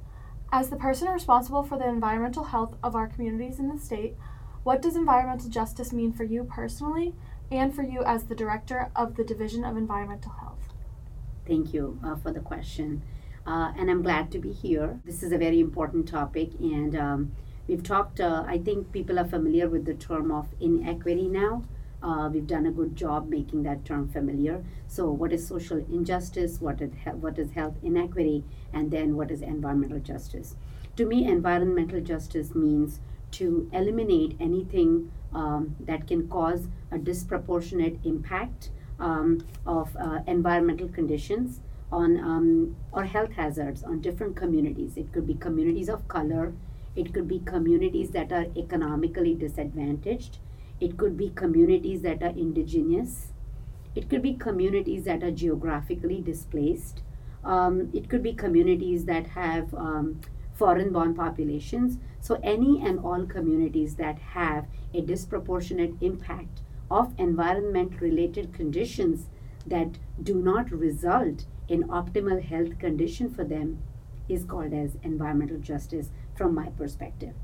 As 0.56 0.70
the 0.70 0.76
person 0.76 1.08
responsible 1.08 1.64
for 1.64 1.80
the 1.80 1.90
environmental 1.90 2.44
health 2.44 2.76
of 2.84 2.96
our 2.96 3.08
communities 3.08 3.58
in 3.58 3.70
the 3.70 3.80
state, 3.80 4.16
what 4.62 4.84
does 4.84 4.96
environmental 4.96 5.50
justice 5.50 5.92
mean 5.92 6.14
for 6.14 6.26
you 6.26 6.44
personally 6.44 7.16
and 7.52 7.74
for 7.74 7.82
you 7.82 8.04
as 8.04 8.26
the 8.26 8.36
director 8.36 8.92
of 8.96 9.16
the 9.16 9.24
Division 9.24 9.66
of 9.66 9.76
Environmental 9.76 10.32
Health? 10.34 10.72
Thank 11.48 11.74
you 11.74 12.00
uh, 12.06 12.18
for 12.18 12.32
the 12.32 12.40
question. 12.40 13.02
Uh, 13.48 13.74
and 13.76 13.90
I'm 13.90 14.04
glad 14.04 14.30
to 14.34 14.38
be 14.38 14.52
here. 14.52 15.00
This 15.06 15.24
is 15.24 15.32
a 15.32 15.40
very 15.40 15.60
important 15.60 16.08
topic, 16.08 16.52
and 16.60 16.96
um, 16.96 17.32
we've 17.68 17.82
talked, 17.82 18.20
uh, 18.20 18.44
I 18.46 18.60
think 18.60 18.92
people 18.92 19.18
are 19.18 19.26
familiar 19.26 19.68
with 19.68 19.86
the 19.86 19.96
term 19.96 20.30
of 20.30 20.50
inequity 20.60 21.30
now. 21.30 21.64
Uh, 22.04 22.30
we've 22.32 22.48
done 22.48 22.66
a 22.66 22.72
good 22.72 22.96
job 22.96 23.30
making 23.30 23.64
that 23.64 23.86
term 23.86 24.08
familiar. 24.10 24.64
So, 24.88 25.10
what 25.10 25.32
is 25.32 25.48
social 25.48 25.78
injustice? 25.78 26.60
What 26.62 26.82
is, 26.82 26.92
he- 27.04 27.10
what 27.12 27.40
is 27.40 27.52
health 27.52 27.76
inequity? 27.82 28.44
And 28.74 28.92
then, 28.92 29.16
what 29.16 29.32
is 29.32 29.42
environmental 29.42 30.00
justice? 30.00 30.56
To 30.98 31.06
me, 31.06 31.26
environmental 31.26 32.02
justice 32.02 32.54
means 32.54 33.00
to 33.32 33.70
eliminate 33.74 34.36
anything 34.40 35.12
um, 35.34 35.76
that 35.80 36.08
can 36.08 36.28
cause 36.28 36.68
a 36.92 36.98
disproportionate 37.00 38.00
impact 38.04 38.70
um, 39.00 39.44
of 39.66 39.96
uh, 39.98 40.20
environmental 40.28 40.88
conditions 40.88 41.60
on 41.92 42.20
um, 42.20 42.76
or 42.92 43.06
health 43.06 43.32
hazards 43.34 43.84
on 43.84 44.02
different 44.02 44.36
communities. 44.36 44.98
It 44.98 45.12
could 45.12 45.26
be 45.28 45.34
communities 45.36 45.90
of 45.90 46.08
color, 46.08 46.54
it 46.96 47.14
could 47.14 47.28
be 47.28 47.40
communities 47.40 48.12
that 48.12 48.32
are 48.32 48.46
economically 48.56 49.34
disadvantaged, 49.34 50.38
it 50.84 50.98
could 50.98 51.16
be 51.16 51.30
communities 51.30 52.02
that 52.02 52.22
are 52.22 52.36
indigenous, 52.46 53.32
it 53.96 54.10
could 54.10 54.22
be 54.22 54.34
communities 54.34 55.06
that 55.06 55.24
are 55.24 55.32
geographically 55.32 56.22
displaced, 56.22 57.04
um, 57.46 57.90
it 57.94 58.10
could 58.10 58.22
be 58.22 58.34
communities 58.34 59.06
that 59.06 59.28
have 59.28 59.74
um, 59.76 60.20
foreign 60.54 60.92
born 60.92 61.14
populations. 61.14 62.00
So, 62.20 62.38
any 62.44 62.82
and 62.86 63.00
all 63.00 63.26
communities 63.26 63.96
that 63.96 64.20
have 64.20 64.66
a 64.94 65.02
disproportionate 65.02 65.94
impact 66.02 66.62
of 66.92 67.14
environment 67.18 68.02
related 68.02 68.54
conditions 68.54 69.30
that 69.66 69.98
do 70.22 70.36
not 70.36 70.70
result 70.72 71.46
in 71.70 71.84
optimal 71.84 72.44
health 72.44 72.78
condition 72.78 73.34
for 73.34 73.46
them 73.46 73.82
is 74.28 74.44
called 74.44 74.74
as 74.74 74.98
environmental 75.02 75.60
justice 75.60 76.12
from 76.36 76.54
my 76.54 76.68
perspective 76.72 77.36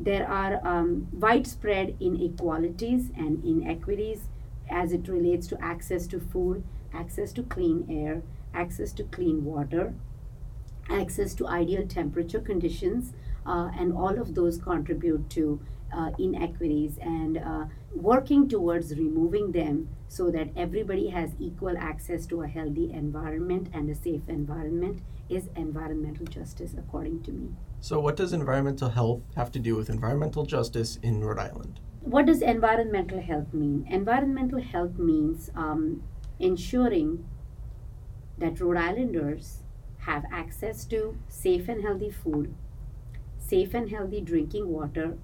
there 0.00 0.28
are 0.28 0.64
um, 0.66 1.08
widespread 1.12 1.96
inequalities 1.98 3.10
and 3.16 3.44
inequities 3.44 4.28
as 4.70 4.92
it 4.92 5.08
relates 5.08 5.46
to 5.48 5.60
access 5.60 6.06
to 6.06 6.20
food 6.20 6.62
access 6.94 7.32
to 7.32 7.42
clean 7.42 7.84
air 7.90 8.22
access 8.54 8.92
to 8.92 9.02
clean 9.04 9.44
water 9.44 9.92
access 10.88 11.34
to 11.34 11.46
ideal 11.48 11.86
temperature 11.86 12.40
conditions 12.40 13.12
uh, 13.44 13.70
and 13.76 13.92
all 13.92 14.18
of 14.20 14.34
those 14.34 14.58
contribute 14.58 15.28
to 15.28 15.60
uh, 15.92 16.10
inequities 16.18 16.98
and 17.00 17.38
uh, 17.38 17.64
working 17.94 18.48
towards 18.48 18.96
removing 18.96 19.52
them 19.52 19.88
so 20.06 20.30
that 20.30 20.48
everybody 20.56 21.08
has 21.08 21.30
equal 21.40 21.76
access 21.76 22.24
to 22.26 22.42
a 22.42 22.46
healthy 22.46 22.92
environment 22.92 23.68
and 23.72 23.90
a 23.90 23.94
safe 23.94 24.28
environment 24.28 25.00
is 25.28 25.48
environmental 25.56 26.26
justice 26.26 26.74
according 26.78 27.22
to 27.22 27.32
me 27.32 27.50
So, 27.80 28.00
what 28.00 28.16
does 28.16 28.32
environmental 28.32 28.88
health 28.90 29.22
have 29.36 29.50
to 29.52 29.58
do 29.58 29.76
with 29.76 29.90
environmental 29.90 30.44
justice 30.44 30.98
in 31.02 31.24
Rhode 31.24 31.38
Island? 31.38 31.80
what 32.00 32.24
does 32.26 32.40
environmental 32.40 33.20
health 33.20 33.52
mean? 33.52 33.86
Environmental 33.90 34.60
health 34.62 34.98
means 34.98 35.50
um, 35.54 36.02
ensuring 36.38 37.26
that 38.38 38.60
rhode 38.60 38.76
islanders 38.78 39.64
have 39.98 40.24
access 40.32 40.86
to 40.86 41.18
safe 41.28 41.68
and 41.68 41.82
healthy 41.82 42.10
food 42.10 42.54
safe 43.38 43.74
and 43.74 43.90
healthy 43.90 44.20
drinking 44.20 44.68
water 44.68 45.18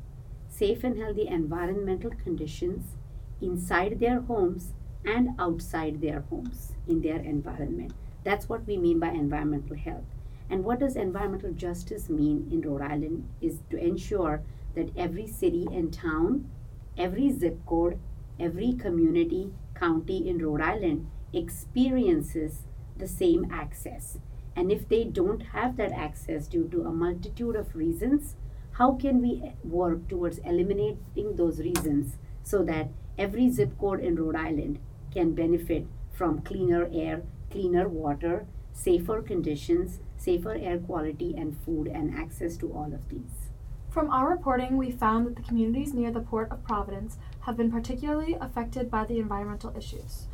safe 0.49 0.85
and 0.85 0.99
healthy 0.99 1.27
environmental 1.27 2.11
conditions 2.11 2.97
inside 3.41 3.99
their 4.01 4.21
homes 4.21 4.73
and 5.05 5.29
outside 5.39 6.01
their 6.01 6.21
homes 6.31 6.73
in 6.89 7.03
their 7.03 7.19
environment. 7.19 7.93
That's 8.25 8.49
what 8.49 8.67
we 8.67 8.77
mean 8.77 8.99
by 8.99 9.11
environmental 9.11 9.77
health 9.77 10.05
and 10.51 10.65
what 10.65 10.81
does 10.81 10.97
environmental 10.97 11.53
justice 11.53 12.09
mean 12.09 12.49
in 12.51 12.61
rhode 12.61 12.83
island 12.83 13.29
is 13.41 13.59
to 13.71 13.77
ensure 13.77 14.43
that 14.75 14.97
every 14.97 15.27
city 15.27 15.67
and 15.73 15.93
town 15.93 16.51
every 16.97 17.31
zip 17.31 17.59
code, 17.67 17.99
every 18.39 18.73
community, 18.73 19.53
county 19.75 20.29
in 20.29 20.39
Rhode 20.39 20.61
Island 20.61 21.11
experiences 21.33 22.63
the 22.97 23.09
same 23.09 23.51
access. 23.51 24.19
And 24.57 24.71
if 24.71 24.89
they 24.89 25.05
don't 25.05 25.41
have 25.41 25.77
that 25.77 25.93
access 25.93 26.47
due 26.47 26.69
to 26.69 26.83
a 26.83 26.93
multitude 26.93 27.57
of 27.57 27.75
reasons, 27.75 28.37
how 28.73 28.93
can 28.93 29.21
we 29.21 29.53
work 29.65 30.09
towards 30.09 30.39
eliminating 30.39 31.37
those 31.37 31.59
reasons 31.59 32.17
so 32.43 32.63
that 32.65 32.89
every 33.19 33.51
zip 33.51 33.77
code 33.79 34.01
in 34.01 34.17
Rhode 34.17 34.37
Island 34.37 34.79
can 35.13 35.35
benefit 35.35 35.87
from 36.13 36.43
cleaner 36.43 36.89
air, 36.93 37.23
cleaner 37.51 37.89
water, 37.89 38.47
safer 38.73 39.23
conditions, 39.23 39.99
safer 40.25 40.55
air 40.55 40.79
quality, 40.79 41.35
and 41.37 41.57
food, 41.65 41.87
and 41.87 42.15
access 42.15 42.57
to 42.57 42.73
all 42.73 42.93
of 42.93 43.09
these? 43.09 43.51
From 43.91 44.11
our 44.11 44.29
reporting, 44.29 44.77
we 44.77 44.91
found 44.91 45.27
that 45.27 45.37
the 45.37 45.43
communities 45.43 45.95
near 45.95 46.11
the 46.11 46.21
Port 46.21 46.51
of 46.51 46.65
Providence 46.65 47.17
have 47.41 47.57
been 47.57 47.71
particularly 47.71 48.37
affected 48.41 48.91
by 48.91 49.05
the 49.05 49.19
environmental 49.19 49.77
issues. 49.77 50.27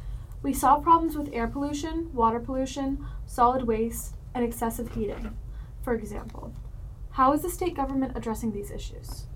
We 0.42 0.54
saw 0.54 0.78
problems 0.78 1.16
with 1.16 1.34
air 1.34 1.46
pollution, 1.46 2.10
water 2.14 2.40
pollution, 2.40 3.04
solid 3.26 3.64
waste, 3.64 4.14
and 4.34 4.44
excessive 4.44 4.94
heating, 4.94 5.36
for 5.82 5.92
example. 5.92 6.54
How 7.10 7.32
is 7.34 7.42
the 7.42 7.50
state 7.50 7.74
government 7.74 8.16
addressing 8.16 8.52
these 8.52 8.70
issues? 8.70 9.26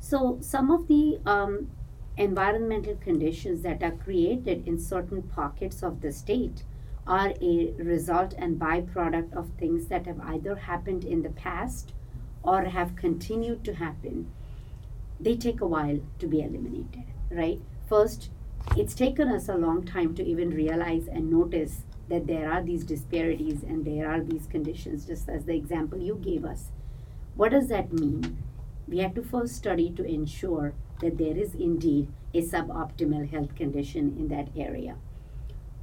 So, 0.00 0.38
some 0.42 0.70
of 0.70 0.88
the 0.88 1.20
um, 1.24 1.70
environmental 2.18 2.96
conditions 2.96 3.62
that 3.62 3.82
are 3.82 3.92
created 3.92 4.66
in 4.66 4.78
certain 4.78 5.22
pockets 5.22 5.82
of 5.82 6.00
the 6.02 6.12
state 6.12 6.64
are 7.06 7.32
a 7.40 7.72
result 7.78 8.34
and 8.38 8.60
byproduct 8.60 9.32
of 9.34 9.50
things 9.58 9.86
that 9.86 10.06
have 10.06 10.20
either 10.20 10.54
happened 10.54 11.04
in 11.04 11.22
the 11.22 11.30
past 11.30 11.92
or 12.42 12.64
have 12.64 12.96
continued 12.96 13.64
to 13.64 13.74
happen. 13.74 14.30
They 15.20 15.36
take 15.36 15.60
a 15.60 15.66
while 15.66 16.00
to 16.18 16.26
be 16.26 16.40
eliminated, 16.40 17.04
right? 17.30 17.60
First, 17.88 18.30
it's 18.76 18.94
taken 18.94 19.28
us 19.28 19.48
a 19.48 19.56
long 19.56 19.84
time 19.84 20.14
to 20.14 20.24
even 20.24 20.50
realize 20.50 21.08
and 21.08 21.30
notice 21.30 21.82
that 22.08 22.26
there 22.26 22.50
are 22.50 22.62
these 22.62 22.84
disparities 22.84 23.62
and 23.62 23.84
there 23.84 24.08
are 24.08 24.20
these 24.20 24.46
conditions, 24.46 25.06
just 25.06 25.28
as 25.28 25.44
the 25.44 25.54
example 25.54 26.00
you 26.00 26.16
gave 26.16 26.44
us. 26.44 26.66
What 27.34 27.52
does 27.52 27.68
that 27.68 27.92
mean? 27.92 28.42
We 28.86 28.98
have 28.98 29.14
to 29.14 29.22
first 29.22 29.56
study 29.56 29.90
to 29.90 30.04
ensure 30.04 30.74
that 31.00 31.18
there 31.18 31.36
is 31.36 31.54
indeed 31.54 32.08
a 32.34 32.42
suboptimal 32.42 33.30
health 33.30 33.54
condition 33.54 34.16
in 34.18 34.28
that 34.28 34.48
area. 34.56 34.96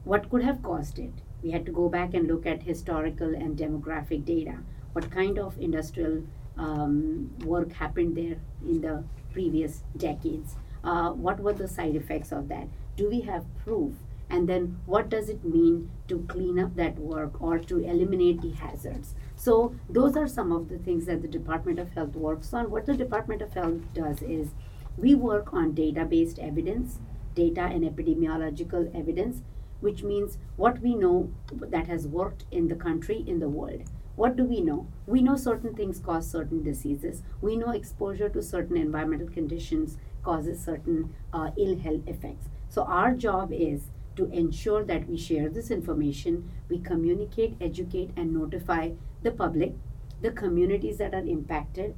What 0.04 0.30
could 0.30 0.44
have 0.44 0.64
caused 0.64 1.00
it? 1.00 1.14
We 1.44 1.52
had 1.52 1.66
to 1.66 1.72
go 1.72 1.90
back 1.90 2.14
and 2.14 2.28
look 2.28 2.46
at 2.46 2.64
historical 2.64 3.34
and 3.34 3.58
demographic 3.58 4.26
data. 4.26 4.58
What 4.94 5.12
kind 5.12 5.40
of 5.40 5.58
industrial 5.60 6.24
um, 6.58 7.32
work 7.46 7.72
happened 7.74 8.18
there 8.18 8.38
in 8.66 8.82
the 8.82 9.04
previous 9.32 9.84
decades? 9.96 10.56
Uh, 10.84 11.12
what 11.12 11.40
were 11.40 11.54
the 11.54 11.68
side 11.68 11.96
effects 11.96 12.32
of 12.32 12.48
that? 12.50 12.68
Do 12.98 13.10
we 13.10 13.22
have 13.22 13.46
proof 13.64 13.94
and 14.30 14.48
then 14.48 14.80
what 14.86 15.10
does 15.10 15.30
it 15.30 15.44
mean 15.44 15.90
to 16.08 16.20
clean 16.28 16.60
up 16.60 16.76
that 16.76 16.98
work 17.00 17.42
or 17.42 17.58
to 17.58 17.80
eliminate 17.80 18.42
the 18.42 18.52
hazards 18.52 19.16
so 19.36 19.76
those 19.90 20.16
are 20.16 20.28
some 20.28 20.52
of 20.52 20.70
the 20.70 20.78
things 20.78 21.06
that 21.06 21.22
the 21.22 21.28
department 21.28 21.80
of 21.80 21.92
health 21.94 22.16
works 22.16 22.54
on 22.54 22.70
what 22.70 22.86
the 22.86 22.96
department 22.96 23.42
of 23.42 23.54
health 23.54 23.82
does 23.94 24.22
is 24.22 24.50
we 24.98 25.16
work 25.16 25.54
on 25.54 25.74
data 25.74 26.06
based 26.06 26.40
evidence 26.40 27.00
data 27.34 27.62
and 27.62 27.84
epidemiological 27.84 28.94
evidence 28.96 29.42
which 29.80 30.04
means 30.04 30.38
what 30.56 30.82
we 30.82 30.96
know 30.96 31.32
that 31.52 31.88
has 31.88 32.08
worked 32.08 32.46
in 32.52 32.68
the 32.68 32.76
country 32.76 33.24
in 33.28 33.40
the 33.40 33.50
world 33.50 33.84
what 34.20 34.36
do 34.36 34.44
we 34.44 34.60
know? 34.60 34.86
We 35.08 35.22
know 35.22 35.38
certain 35.38 35.74
things 35.74 35.98
cause 35.98 36.30
certain 36.30 36.62
diseases. 36.62 37.24
We 37.40 37.56
know 37.56 37.72
exposure 37.72 38.28
to 38.28 38.44
certain 38.44 38.76
environmental 38.76 39.30
conditions 39.30 39.98
causes 40.24 40.62
certain 40.62 41.14
uh, 41.32 41.52
ill 41.58 41.78
health 41.78 42.06
effects. 42.06 42.50
So, 42.68 42.84
our 42.84 43.16
job 43.16 43.54
is 43.54 43.84
to 44.18 44.26
ensure 44.26 44.84
that 44.84 45.08
we 45.08 45.16
share 45.16 45.48
this 45.48 45.72
information, 45.72 46.52
we 46.68 46.80
communicate, 46.80 47.56
educate, 47.62 48.12
and 48.18 48.34
notify 48.34 48.92
the 49.24 49.32
public, 49.32 49.76
the 50.20 50.32
communities 50.32 50.98
that 50.98 51.14
are 51.14 51.26
impacted, 51.26 51.96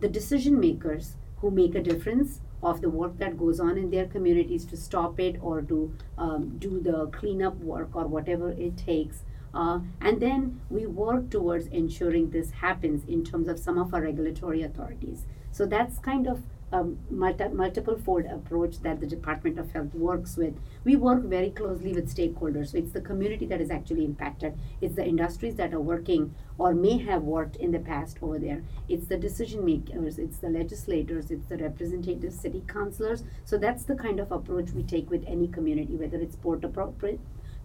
the 0.00 0.08
decision 0.08 0.58
makers 0.58 1.16
who 1.42 1.50
make 1.50 1.74
a 1.74 1.82
difference 1.82 2.40
of 2.62 2.80
the 2.80 2.90
work 2.90 3.18
that 3.18 3.38
goes 3.38 3.60
on 3.60 3.78
in 3.78 3.90
their 3.90 4.06
communities 4.06 4.64
to 4.66 4.76
stop 4.76 5.18
it 5.18 5.36
or 5.40 5.62
to 5.62 5.92
um, 6.18 6.56
do 6.58 6.80
the 6.80 7.06
cleanup 7.08 7.56
work 7.56 7.90
or 7.94 8.06
whatever 8.06 8.50
it 8.52 8.76
takes 8.76 9.24
uh, 9.52 9.80
and 10.00 10.20
then 10.20 10.60
we 10.70 10.86
work 10.86 11.30
towards 11.30 11.66
ensuring 11.68 12.30
this 12.30 12.50
happens 12.50 13.04
in 13.08 13.24
terms 13.24 13.48
of 13.48 13.58
some 13.58 13.78
of 13.78 13.92
our 13.92 14.02
regulatory 14.02 14.62
authorities. 14.62 15.26
So 15.50 15.66
that's 15.66 15.98
kind 15.98 16.26
of 16.26 16.42
a 16.72 16.84
multi- 17.10 17.48
multiple 17.48 17.98
fold 17.98 18.26
approach 18.26 18.80
that 18.80 19.00
the 19.00 19.06
Department 19.06 19.58
of 19.58 19.72
Health 19.72 19.94
works 19.94 20.36
with. 20.36 20.54
We 20.84 20.96
work 20.96 21.22
very 21.24 21.50
closely 21.50 21.92
with 21.92 22.14
stakeholders. 22.14 22.68
So 22.68 22.78
it's 22.78 22.92
the 22.92 23.00
community 23.00 23.46
that 23.46 23.60
is 23.60 23.70
actually 23.70 24.04
impacted. 24.04 24.58
It's 24.80 24.94
the 24.94 25.04
industries 25.04 25.56
that 25.56 25.74
are 25.74 25.80
working 25.80 26.34
or 26.58 26.74
may 26.74 26.98
have 26.98 27.22
worked 27.22 27.56
in 27.56 27.72
the 27.72 27.80
past 27.80 28.18
over 28.22 28.38
there. 28.38 28.62
It's 28.88 29.06
the 29.06 29.16
decision 29.16 29.64
makers, 29.64 30.18
it's 30.18 30.38
the 30.38 30.50
legislators, 30.50 31.30
it's 31.30 31.46
the 31.46 31.56
representative 31.56 32.32
city 32.32 32.62
councilors. 32.66 33.24
So 33.44 33.58
that's 33.58 33.84
the 33.84 33.96
kind 33.96 34.20
of 34.20 34.30
approach 34.30 34.70
we 34.70 34.82
take 34.82 35.10
with 35.10 35.24
any 35.26 35.48
community, 35.48 35.96
whether 35.96 36.18
it's 36.18 36.36
port 36.36 36.64
appropriate 36.64 37.20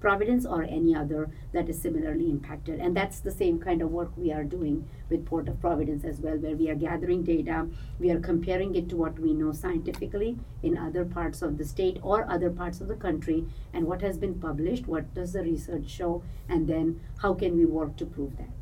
Providence 0.05 0.45
or 0.45 0.61
any 0.61 0.95
other 0.95 1.31
that 1.51 1.67
is 1.67 1.81
similarly 1.81 2.29
impacted. 2.29 2.79
And 2.79 2.95
that's 2.95 3.21
the 3.21 3.31
same 3.31 3.57
kind 3.59 3.81
of 3.81 3.89
work 3.89 4.11
we 4.15 4.31
are 4.31 4.43
doing 4.43 4.87
with 5.09 5.25
Port 5.25 5.47
of 5.47 5.59
Providence 5.59 6.05
as 6.05 6.19
well, 6.19 6.37
where 6.37 6.55
we 6.55 6.69
are 6.69 6.75
gathering 6.75 7.23
data, 7.23 7.67
we 7.97 8.11
are 8.11 8.19
comparing 8.19 8.75
it 8.75 8.87
to 8.89 8.97
what 8.97 9.17
we 9.17 9.33
know 9.33 9.51
scientifically 9.51 10.37
in 10.61 10.77
other 10.77 11.05
parts 11.05 11.41
of 11.41 11.57
the 11.57 11.65
state 11.65 11.97
or 12.03 12.29
other 12.29 12.51
parts 12.51 12.81
of 12.81 12.87
the 12.87 12.93
country, 12.93 13.47
and 13.73 13.87
what 13.87 14.03
has 14.03 14.19
been 14.19 14.35
published, 14.35 14.85
what 14.85 15.11
does 15.15 15.33
the 15.33 15.41
research 15.41 15.89
show, 15.89 16.21
and 16.47 16.67
then 16.67 17.01
how 17.23 17.33
can 17.33 17.57
we 17.57 17.65
work 17.65 17.97
to 17.97 18.05
prove 18.05 18.37
that. 18.37 18.53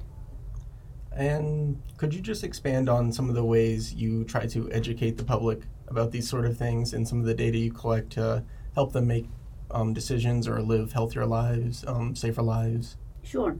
And 1.12 1.82
could 1.98 2.14
you 2.14 2.22
just 2.22 2.46
expand 2.46 2.88
on 2.88 3.12
some 3.12 3.28
of 3.28 3.36
the 3.36 3.44
ways 3.44 3.94
you 3.94 4.24
try 4.24 4.46
to 4.46 4.72
educate 4.72 5.18
the 5.18 5.26
public 5.26 5.64
about 5.90 6.12
these 6.12 6.30
sort 6.30 6.46
of 6.46 6.58
things 6.58 6.94
and 6.94 7.06
some 7.06 7.20
of 7.20 7.26
the 7.26 7.34
data 7.34 7.58
you 7.58 7.74
collect 7.74 8.12
to 8.12 8.46
help 8.76 8.94
them 8.94 9.08
make 9.08 9.28
um, 9.74 9.94
decisions 9.94 10.48
or 10.48 10.62
live 10.62 10.94
healthier 10.94 11.26
lives, 11.26 11.84
um, 11.88 12.16
safer 12.16 12.42
lives? 12.42 12.96
Sure. 13.24 13.58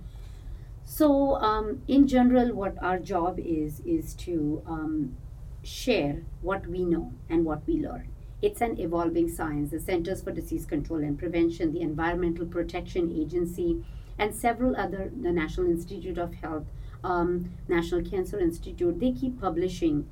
So, 0.86 1.36
um, 1.36 1.82
in 1.88 2.08
general, 2.08 2.54
what 2.54 2.78
our 2.82 3.00
job 3.00 3.40
is 3.40 3.80
is 3.82 4.14
to 4.16 4.62
um, 4.68 5.16
share 5.64 6.24
what 6.42 6.68
we 6.68 6.84
know 6.86 7.14
and 7.30 7.46
what 7.46 7.66
we 7.66 7.76
learn. 7.76 8.10
It's 8.42 8.60
an 8.60 8.80
evolving 8.80 9.30
science. 9.30 9.72
The 9.72 9.80
Centers 9.80 10.22
for 10.22 10.32
Disease 10.32 10.66
Control 10.66 11.00
and 11.00 11.18
Prevention, 11.18 11.72
the 11.72 11.82
Environmental 11.82 12.46
Protection 12.46 13.10
Agency, 13.18 13.84
and 14.20 14.36
several 14.36 14.76
other, 14.76 15.10
the 15.22 15.32
National 15.32 15.68
Institute 15.68 16.18
of 16.18 16.34
Health, 16.36 16.66
um, 17.04 17.50
National 17.68 18.02
Cancer 18.04 18.40
Institute, 18.40 19.00
they 19.00 19.12
keep 19.12 19.40
publishing 19.40 20.08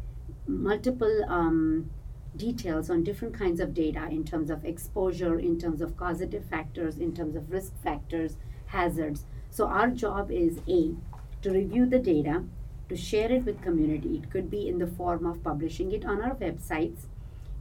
multiple 0.48 1.24
um, 1.28 1.90
details 2.36 2.90
on 2.90 3.04
different 3.04 3.38
kinds 3.38 3.60
of 3.60 3.74
data 3.74 4.08
in 4.10 4.24
terms 4.24 4.50
of 4.50 4.64
exposure, 4.64 5.40
in 5.40 5.60
terms 5.60 5.82
of 5.82 5.98
causative 5.98 6.46
factors, 6.46 6.98
in 6.98 7.14
terms 7.14 7.36
of 7.36 7.52
risk 7.52 7.74
factors, 7.84 8.38
hazards. 8.68 9.26
So 9.50 9.68
our 9.68 9.90
job 9.90 10.32
is 10.32 10.60
A, 10.68 10.96
to 11.42 11.52
review 11.52 11.86
the 11.86 12.00
data, 12.00 12.44
to 12.90 12.96
share 12.96 13.32
it 13.32 13.46
with 13.46 13.62
community. 13.62 14.18
It 14.18 14.30
could 14.30 14.50
be 14.50 14.68
in 14.68 14.80
the 14.80 14.88
form 14.88 15.26
of 15.26 15.44
publishing 15.44 15.92
it 15.92 16.06
on 16.06 16.22
our 16.22 16.36
websites. 16.36 17.08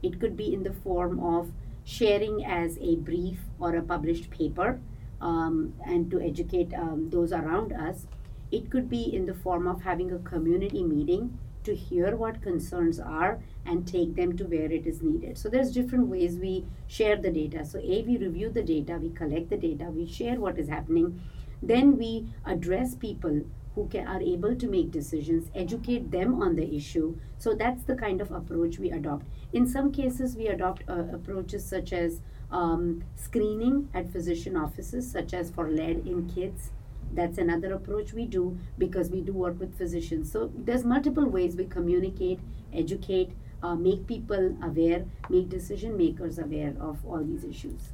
It 0.01 0.19
could 0.19 0.37
be 0.37 0.53
in 0.53 0.63
the 0.63 0.73
form 0.73 1.19
of 1.19 1.51
sharing 1.83 2.45
as 2.45 2.77
a 2.79 2.95
brief 2.95 3.39
or 3.59 3.75
a 3.75 3.81
published 3.81 4.29
paper 4.29 4.79
um, 5.19 5.73
and 5.85 6.09
to 6.11 6.21
educate 6.21 6.73
um, 6.73 7.09
those 7.09 7.31
around 7.31 7.73
us. 7.73 8.07
It 8.51 8.69
could 8.69 8.89
be 8.89 9.03
in 9.03 9.25
the 9.25 9.33
form 9.33 9.67
of 9.67 9.81
having 9.81 10.11
a 10.11 10.19
community 10.19 10.83
meeting 10.83 11.37
to 11.63 11.75
hear 11.75 12.15
what 12.15 12.41
concerns 12.41 12.99
are 12.99 13.39
and 13.65 13.87
take 13.87 14.15
them 14.15 14.35
to 14.37 14.45
where 14.45 14.71
it 14.71 14.85
is 14.87 15.01
needed. 15.01 15.37
So 15.37 15.49
there's 15.49 15.71
different 15.71 16.07
ways 16.07 16.37
we 16.37 16.65
share 16.87 17.15
the 17.15 17.31
data. 17.31 17.65
So 17.65 17.79
A, 17.79 18.03
we 18.03 18.17
review 18.17 18.49
the 18.49 18.63
data, 18.63 18.97
we 19.01 19.09
collect 19.09 19.49
the 19.49 19.57
data, 19.57 19.85
we 19.85 20.05
share 20.05 20.39
what 20.39 20.57
is 20.57 20.69
happening. 20.69 21.21
Then 21.61 21.97
we 21.97 22.27
address 22.45 22.95
people 22.95 23.41
who 23.75 23.87
can, 23.87 24.07
are 24.07 24.21
able 24.21 24.55
to 24.55 24.67
make 24.67 24.91
decisions, 24.91 25.49
educate 25.55 26.11
them 26.11 26.41
on 26.41 26.55
the 26.55 26.75
issue. 26.75 27.17
So 27.37 27.53
that's 27.53 27.83
the 27.83 27.95
kind 27.95 28.19
of 28.19 28.31
approach 28.31 28.79
we 28.79 28.91
adopt. 28.91 29.25
In 29.53 29.67
some 29.67 29.91
cases, 29.91 30.35
we 30.35 30.47
adopt 30.47 30.83
uh, 30.89 31.05
approaches 31.13 31.63
such 31.63 31.93
as 31.93 32.21
um, 32.51 33.03
screening 33.15 33.87
at 33.93 34.11
physician 34.11 34.57
offices, 34.57 35.09
such 35.09 35.33
as 35.33 35.51
for 35.51 35.69
lead 35.69 36.05
in 36.05 36.27
kids 36.27 36.71
that's 37.13 37.37
another 37.37 37.73
approach 37.73 38.13
we 38.13 38.25
do 38.25 38.57
because 38.77 39.09
we 39.09 39.21
do 39.21 39.33
work 39.33 39.59
with 39.59 39.77
physicians. 39.77 40.31
So 40.31 40.51
there's 40.55 40.83
multiple 40.83 41.27
ways 41.27 41.55
we 41.55 41.65
communicate 41.65 42.39
educate 42.73 43.31
uh, 43.63 43.75
make 43.75 44.07
people 44.07 44.55
aware 44.63 45.05
make 45.29 45.49
decision 45.49 45.95
makers 45.97 46.39
aware 46.39 46.73
of 46.79 47.05
all 47.05 47.23
these 47.23 47.43
issues. 47.43 47.89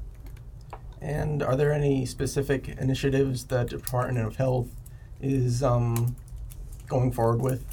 And 1.02 1.44
are 1.44 1.56
there 1.56 1.72
any 1.72 2.06
specific 2.06 2.70
initiatives 2.70 3.46
that 3.46 3.70
the 3.70 3.78
department 3.78 4.26
of 4.26 4.38
health 4.38 4.70
is 5.22 5.62
um, 5.62 6.16
going 6.88 7.12
forward 7.12 7.42
with? 7.42 7.66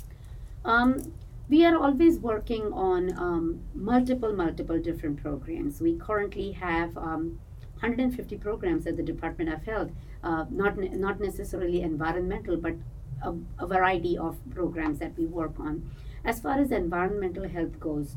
Um, 0.65 1.13
we 1.49 1.65
are 1.65 1.77
always 1.77 2.19
working 2.19 2.73
on 2.73 3.17
um, 3.19 3.61
multiple 3.75 4.33
multiple 4.33 4.79
different 4.79 5.23
programs. 5.23 5.81
We 5.81 5.97
currently 5.97 6.53
have 6.53 6.95
150 6.97 8.35
um, 8.35 8.41
programs 8.41 8.87
at 8.87 8.97
the 8.97 9.03
department 9.03 9.53
of 9.53 9.63
health 9.65 9.91
uh, 10.25 10.45
not 10.51 10.77
ne- 10.77 10.89
not 10.89 11.21
necessarily 11.21 11.83
environmental, 11.83 12.57
but 12.57 12.75
a, 13.23 13.35
a 13.59 13.67
variety 13.67 14.17
of 14.19 14.37
programs 14.51 14.99
that 14.99 15.17
we 15.19 15.27
work 15.27 15.59
on. 15.59 15.91
As 16.25 16.41
far 16.41 16.59
as 16.59 16.73
environmental 16.73 17.49
health 17.49 17.79
goes, 17.79 18.17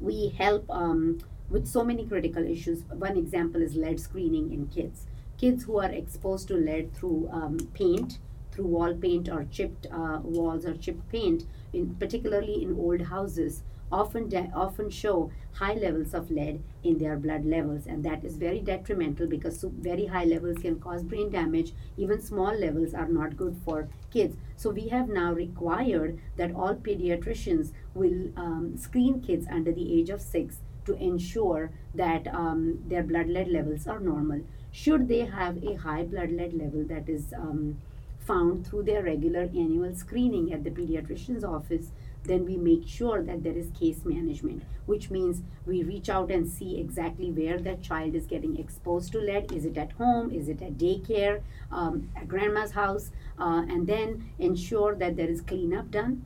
we 0.00 0.28
help 0.38 0.70
um, 0.70 1.18
with 1.48 1.66
so 1.66 1.84
many 1.84 2.06
critical 2.06 2.46
issues. 2.46 2.84
One 2.90 3.16
example 3.16 3.62
is 3.62 3.74
lead 3.74 4.00
screening 4.00 4.52
in 4.52 4.66
kids. 4.68 5.06
Kids 5.38 5.64
who 5.64 5.78
are 5.78 5.90
exposed 5.90 6.48
to 6.48 6.54
lead 6.54 6.94
through 6.94 7.28
um, 7.32 7.58
paint, 7.74 8.18
through 8.52 8.66
wall 8.66 8.94
paint 8.94 9.28
or 9.28 9.46
chipped 9.50 9.86
uh, 9.90 10.20
walls 10.22 10.66
or 10.66 10.74
chipped 10.76 11.08
paint, 11.10 11.46
in, 11.72 11.94
particularly 11.96 12.62
in 12.62 12.78
old 12.78 13.02
houses, 13.02 13.62
often 14.00 14.28
de- 14.28 14.50
often 14.54 14.90
show 14.90 15.30
high 15.60 15.74
levels 15.74 16.14
of 16.14 16.30
lead 16.30 16.60
in 16.82 16.98
their 16.98 17.16
blood 17.16 17.44
levels 17.44 17.86
and 17.86 18.04
that 18.04 18.24
is 18.24 18.36
very 18.36 18.60
detrimental 18.60 19.26
because 19.26 19.64
very 19.90 20.06
high 20.06 20.24
levels 20.24 20.58
can 20.58 20.78
cause 20.80 21.02
brain 21.02 21.30
damage. 21.30 21.72
Even 21.96 22.20
small 22.20 22.52
levels 22.66 22.94
are 22.94 23.08
not 23.08 23.36
good 23.36 23.56
for 23.64 23.88
kids. 24.10 24.36
So 24.56 24.70
we 24.70 24.88
have 24.88 25.08
now 25.08 25.32
required 25.32 26.18
that 26.36 26.54
all 26.54 26.74
pediatricians 26.74 27.72
will 27.94 28.30
um, 28.36 28.76
screen 28.76 29.20
kids 29.20 29.46
under 29.50 29.72
the 29.72 29.94
age 29.98 30.10
of 30.10 30.20
6 30.20 30.58
to 30.86 30.94
ensure 30.94 31.70
that 31.94 32.26
um, 32.34 32.82
their 32.88 33.02
blood 33.02 33.28
lead 33.28 33.48
levels 33.48 33.86
are 33.86 34.00
normal. 34.00 34.42
Should 34.72 35.08
they 35.08 35.24
have 35.26 35.62
a 35.64 35.74
high 35.74 36.02
blood 36.04 36.30
lead 36.32 36.52
level 36.52 36.84
that 36.84 37.08
is 37.08 37.32
um, 37.32 37.78
found 38.18 38.66
through 38.66 38.82
their 38.84 39.02
regular 39.02 39.42
annual 39.42 39.94
screening 39.94 40.52
at 40.52 40.64
the 40.64 40.70
pediatrician's 40.70 41.44
office 41.44 41.90
then 42.24 42.44
we 42.44 42.56
make 42.56 42.86
sure 42.86 43.22
that 43.22 43.42
there 43.42 43.52
is 43.56 43.70
case 43.70 44.04
management, 44.04 44.62
which 44.86 45.10
means 45.10 45.42
we 45.66 45.82
reach 45.82 46.08
out 46.08 46.30
and 46.30 46.48
see 46.48 46.78
exactly 46.78 47.30
where 47.30 47.58
that 47.58 47.82
child 47.82 48.14
is 48.14 48.26
getting 48.26 48.58
exposed 48.58 49.12
to 49.12 49.18
lead. 49.18 49.52
Is 49.52 49.64
it 49.64 49.76
at 49.78 49.92
home? 49.92 50.30
Is 50.30 50.48
it 50.48 50.62
at 50.62 50.78
daycare, 50.78 51.42
um, 51.70 52.10
at 52.16 52.28
grandma's 52.28 52.72
house? 52.72 53.10
Uh, 53.38 53.64
and 53.68 53.86
then 53.86 54.30
ensure 54.38 54.94
that 54.94 55.16
there 55.16 55.28
is 55.28 55.40
cleanup 55.40 55.90
done. 55.90 56.24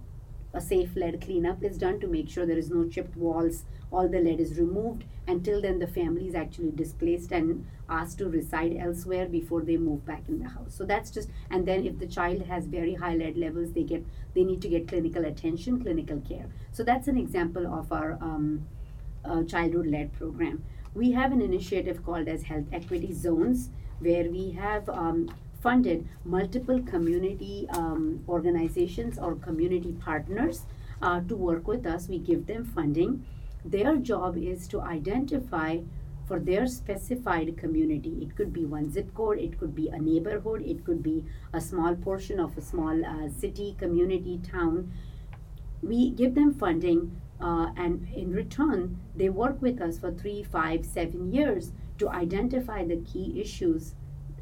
A 0.54 0.60
safe 0.60 0.96
lead 0.96 1.20
cleanup 1.20 1.62
is 1.62 1.78
done 1.78 2.00
to 2.00 2.06
make 2.06 2.28
sure 2.28 2.46
there 2.46 2.58
is 2.58 2.70
no 2.70 2.88
chipped 2.88 3.16
walls, 3.16 3.64
all 3.90 4.08
the 4.08 4.20
lead 4.20 4.40
is 4.40 4.58
removed. 4.58 5.04
Until 5.26 5.60
then, 5.60 5.78
the 5.78 5.86
family 5.86 6.26
is 6.26 6.34
actually 6.34 6.70
displaced 6.70 7.32
and 7.32 7.66
asked 7.88 8.18
to 8.18 8.28
reside 8.28 8.76
elsewhere 8.76 9.26
before 9.26 9.60
they 9.62 9.76
move 9.76 10.06
back 10.06 10.28
in 10.28 10.38
the 10.38 10.48
house. 10.48 10.74
So 10.74 10.84
that's 10.84 11.10
just, 11.10 11.28
and 11.50 11.66
then 11.66 11.86
if 11.86 11.98
the 11.98 12.06
child 12.06 12.42
has 12.46 12.66
very 12.66 12.94
high 12.94 13.14
lead 13.14 13.36
levels, 13.36 13.72
they 13.72 13.82
get 13.82 14.04
they 14.34 14.44
need 14.44 14.62
to 14.62 14.68
get 14.68 14.88
clinical 14.88 15.24
attention, 15.24 15.82
clinical 15.82 16.20
care. 16.20 16.46
So 16.72 16.82
that's 16.82 17.08
an 17.08 17.18
example 17.18 17.66
of 17.66 17.92
our 17.92 18.12
um, 18.20 18.66
uh, 19.24 19.42
childhood 19.44 19.86
lead 19.86 20.12
program. 20.12 20.64
we 20.94 21.12
have 21.12 21.32
an 21.32 21.40
initiative 21.40 22.04
called 22.04 22.28
as 22.28 22.42
Health 22.42 22.66
Equity 22.72 23.12
Zones, 23.12 23.70
where 24.00 24.24
we 24.30 24.50
have 24.52 24.88
um, 24.88 25.30
funded 25.60 26.08
multiple 26.24 26.82
community 26.82 27.66
um, 27.70 28.24
organizations 28.28 29.18
or 29.18 29.34
community 29.34 29.92
partners 29.92 30.64
uh, 31.02 31.20
to 31.28 31.36
work 31.36 31.66
with 31.66 31.86
us. 31.86 32.08
We 32.08 32.18
give 32.18 32.46
them 32.46 32.64
funding. 32.64 33.24
Their 33.64 33.96
job 33.96 34.36
is 34.36 34.68
to 34.68 34.80
identify 34.80 35.78
for 36.26 36.38
their 36.38 36.66
specified 36.66 37.56
community. 37.56 38.18
It 38.20 38.36
could 38.36 38.52
be 38.52 38.66
one 38.66 38.90
zip 38.90 39.14
code, 39.14 39.38
it 39.38 39.58
could 39.58 39.74
be 39.74 39.88
a 39.88 39.98
neighborhood, 39.98 40.62
it 40.62 40.84
could 40.84 41.02
be 41.02 41.24
a 41.54 41.60
small 41.60 41.96
portion 41.96 42.38
of 42.38 42.56
a 42.58 42.60
small 42.60 43.04
uh, 43.04 43.30
city, 43.30 43.74
community, 43.78 44.38
town. 44.38 44.92
We 45.82 46.10
give 46.10 46.34
them 46.34 46.52
funding, 46.52 47.18
uh, 47.40 47.70
and 47.76 48.06
in 48.14 48.32
return, 48.32 48.98
they 49.16 49.30
work 49.30 49.62
with 49.62 49.80
us 49.80 49.98
for 49.98 50.12
three, 50.12 50.42
five, 50.42 50.84
seven 50.84 51.32
years 51.32 51.72
to 51.96 52.10
identify 52.10 52.84
the 52.84 52.96
key 52.96 53.40
issues 53.40 53.94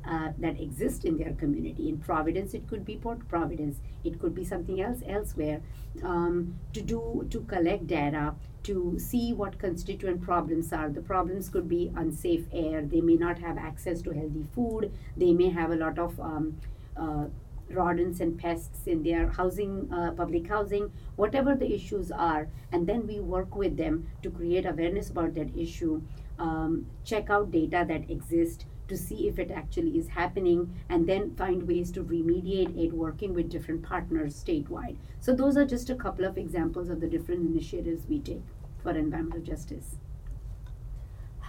uh, 0.06 0.32
that 0.38 0.60
exist 0.60 1.04
in 1.04 1.16
their 1.18 1.32
community. 1.32 1.88
In 1.88 1.98
Providence, 1.98 2.54
it 2.54 2.66
could 2.68 2.84
be 2.84 2.96
Port 2.96 3.28
Providence. 3.28 3.80
It 4.04 4.18
could 4.20 4.34
be 4.34 4.44
something 4.44 4.80
else 4.80 5.02
elsewhere. 5.06 5.60
Um, 6.02 6.58
to 6.74 6.82
do 6.82 7.26
to 7.30 7.40
collect 7.40 7.86
data 7.86 8.34
to 8.64 8.98
see 8.98 9.32
what 9.32 9.58
constituent 9.58 10.20
problems 10.20 10.72
are. 10.72 10.88
The 10.90 11.00
problems 11.00 11.48
could 11.48 11.68
be 11.68 11.92
unsafe 11.96 12.46
air. 12.52 12.82
They 12.82 13.00
may 13.00 13.14
not 13.14 13.38
have 13.38 13.58
access 13.58 14.02
to 14.02 14.10
healthy 14.10 14.44
food. 14.54 14.92
They 15.16 15.32
may 15.32 15.50
have 15.50 15.70
a 15.70 15.76
lot 15.76 15.98
of 15.98 16.18
um, 16.20 16.60
uh, 16.96 17.26
rodents 17.70 18.20
and 18.20 18.38
pests 18.38 18.86
in 18.86 19.02
their 19.02 19.28
housing, 19.28 19.92
uh, 19.92 20.12
public 20.12 20.46
housing, 20.48 20.90
whatever 21.16 21.54
the 21.54 21.72
issues 21.72 22.10
are, 22.10 22.48
and 22.72 22.86
then 22.86 23.06
we 23.06 23.20
work 23.20 23.56
with 23.56 23.76
them 23.76 24.06
to 24.22 24.30
create 24.30 24.66
awareness 24.66 25.10
about 25.10 25.34
that 25.34 25.56
issue, 25.56 26.00
um, 26.38 26.86
check 27.04 27.30
out 27.30 27.50
data 27.50 27.84
that 27.88 28.08
exist, 28.10 28.66
to 28.88 28.96
see 28.96 29.28
if 29.28 29.38
it 29.38 29.50
actually 29.50 29.98
is 29.98 30.08
happening 30.08 30.74
and 30.88 31.08
then 31.08 31.34
find 31.36 31.66
ways 31.66 31.90
to 31.92 32.04
remediate 32.04 32.76
it 32.76 32.92
working 32.92 33.34
with 33.34 33.50
different 33.50 33.82
partners 33.82 34.42
statewide. 34.42 34.96
So, 35.20 35.34
those 35.34 35.56
are 35.56 35.64
just 35.64 35.90
a 35.90 35.94
couple 35.94 36.24
of 36.24 36.38
examples 36.38 36.88
of 36.88 37.00
the 37.00 37.08
different 37.08 37.46
initiatives 37.46 38.06
we 38.08 38.20
take 38.20 38.44
for 38.82 38.96
environmental 38.96 39.40
justice. 39.40 39.96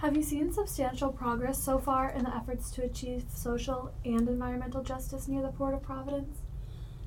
Have 0.00 0.16
you 0.16 0.22
seen 0.22 0.52
substantial 0.52 1.10
progress 1.10 1.62
so 1.62 1.78
far 1.78 2.10
in 2.10 2.22
the 2.24 2.34
efforts 2.34 2.70
to 2.72 2.84
achieve 2.84 3.24
social 3.34 3.92
and 4.04 4.28
environmental 4.28 4.82
justice 4.82 5.26
near 5.26 5.42
the 5.42 5.48
Port 5.48 5.74
of 5.74 5.82
Providence? 5.82 6.38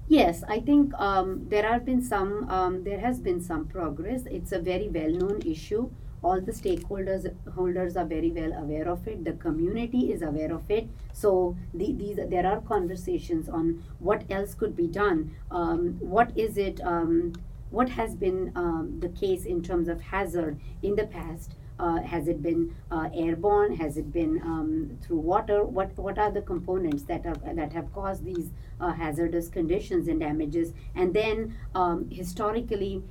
Yes, 0.10 0.44
I 0.46 0.60
think 0.60 0.94
um, 0.96 1.46
there 1.48 1.63
have 1.63 1.86
been 1.86 2.02
some. 2.02 2.50
Um, 2.50 2.84
there 2.84 3.00
has 3.00 3.20
been 3.20 3.39
some 3.41 3.65
progress. 3.65 4.26
It's 4.26 4.52
a 4.52 4.60
very 4.60 4.89
well-known 4.89 5.41
issue 5.46 5.89
all 6.23 6.39
the 6.39 6.51
stakeholders 6.51 7.25
holders 7.55 7.97
are 7.97 8.05
very 8.05 8.31
well 8.31 8.53
aware 8.53 8.88
of 8.88 9.07
it 9.07 9.23
the 9.25 9.34
community 9.34 10.12
is 10.12 10.21
aware 10.21 10.53
of 10.53 10.69
it 10.69 10.88
so 11.13 11.55
the, 11.73 11.93
these 11.93 12.19
there 12.29 12.45
are 12.45 12.62
conversations 12.62 13.49
on 13.49 13.84
what 13.99 14.23
else 14.29 14.53
could 14.53 14.75
be 14.75 14.88
done 14.88 15.36
um, 15.49 15.97
what 15.99 16.31
is 16.38 16.57
it 16.57 16.79
um, 16.81 17.34
what 17.69 17.89
has 17.89 18.15
been 18.15 18.51
um, 18.55 18.99
the 18.99 19.10
case 19.10 19.45
in 19.45 19.63
terms 19.63 19.88
of 19.88 20.01
hazard 20.01 20.60
in 20.84 20.95
the 20.95 21.07
past 21.07 21.55
uh, 21.81 21.99
has 22.03 22.27
it 22.27 22.43
been 22.43 22.75
uh, 22.91 23.10
airborne? 23.13 23.75
Has 23.75 23.97
it 23.97 24.13
been 24.13 24.39
um, 24.43 24.97
through 25.01 25.17
water? 25.17 25.63
What 25.63 25.97
what 25.97 26.19
are 26.19 26.31
the 26.31 26.41
components 26.43 27.03
that 27.03 27.25
are 27.25 27.36
that 27.55 27.73
have 27.73 27.91
caused 27.91 28.23
these 28.23 28.51
uh, 28.79 28.91
hazardous 28.91 29.49
conditions 29.49 30.07
and 30.07 30.19
damages? 30.19 30.73
And 30.95 31.13
then 31.13 31.55
um, 31.73 32.07
historically, 32.12 33.03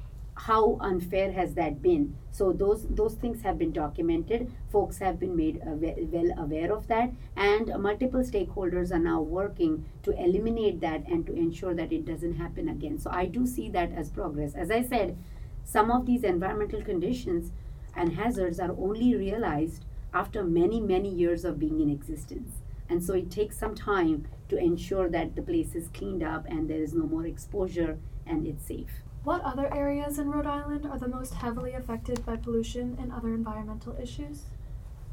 how 0.47 0.79
unfair 0.81 1.31
has 1.33 1.53
that 1.55 1.83
been? 1.83 2.17
So 2.31 2.53
those 2.53 2.87
those 2.89 3.15
things 3.15 3.43
have 3.43 3.59
been 3.59 3.73
documented. 3.73 4.51
Folks 4.73 4.99
have 4.99 5.21
been 5.21 5.37
made 5.37 5.61
well 5.65 6.31
aware 6.39 6.73
of 6.73 6.87
that. 6.87 7.11
And 7.37 7.73
multiple 7.79 8.21
stakeholders 8.21 8.91
are 8.91 9.05
now 9.07 9.21
working 9.21 9.85
to 10.05 10.13
eliminate 10.13 10.81
that 10.81 11.07
and 11.07 11.27
to 11.27 11.35
ensure 11.35 11.75
that 11.75 11.93
it 11.93 12.07
doesn't 12.07 12.37
happen 12.37 12.71
again. 12.71 12.99
So 12.99 13.11
i 13.11 13.27
do 13.27 13.47
see 13.47 13.69
that 13.71 13.93
as 13.93 14.09
progress. 14.09 14.55
As 14.55 14.71
i 14.71 14.83
said 14.83 15.19
some 15.65 15.91
of 15.91 16.07
these 16.07 16.25
environmental 16.25 16.83
conditions 16.83 17.53
and 17.95 18.15
hazards 18.15 18.59
are 18.59 18.73
only 18.87 19.15
realized 19.15 19.85
after 20.15 20.43
many 20.43 20.81
many 20.81 21.11
years 21.11 21.45
of 21.45 21.59
being 21.59 21.81
in 21.81 21.91
existence. 21.91 22.63
And 22.89 23.05
so 23.05 23.15
it 23.15 23.31
takes 23.31 23.59
some 23.59 23.75
time 23.75 24.27
to 24.49 24.57
ensure 24.57 25.09
that 25.11 25.37
the 25.37 25.43
place 25.43 25.75
is 25.75 25.89
cleaned 25.89 26.23
up 26.23 26.47
and 26.49 26.69
there 26.69 26.83
is 26.83 26.95
no 26.95 27.07
more 27.07 27.27
exposure 27.27 27.99
and 28.27 28.47
it's 28.47 28.67
safe 28.67 29.03
what 29.25 29.43
other 29.43 29.73
areas 29.75 30.19
in 30.19 30.31
Rhode 30.31 30.47
Island 30.47 30.87
are 30.87 30.99
the 30.99 31.09
most 31.09 31.35
heavily 31.35 31.73
affected 31.75 32.25
by 32.25 32.37
pollution 32.37 32.97
and 33.01 33.13
other 33.13 33.29
environmental 33.29 33.97
issues? 34.01 34.43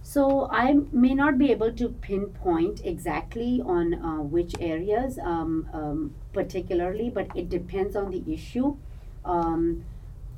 So 0.02 0.48
I 0.50 0.74
may 0.93 1.13
not 1.13 1.38
be 1.38 1.52
able 1.52 1.74
to 1.74 1.89
pinpoint 1.89 2.82
exactly 2.86 3.62
on 3.65 3.93
uh, 3.96 4.22
which 4.22 4.54
areas 4.62 5.20
um, 5.20 5.67
um, 5.74 6.15
particularly, 6.32 7.10
but 7.10 7.28
it 7.36 7.50
depends 7.50 7.96
on 7.98 8.12
the 8.12 8.24
issue. 8.32 8.78
Um, 9.26 9.84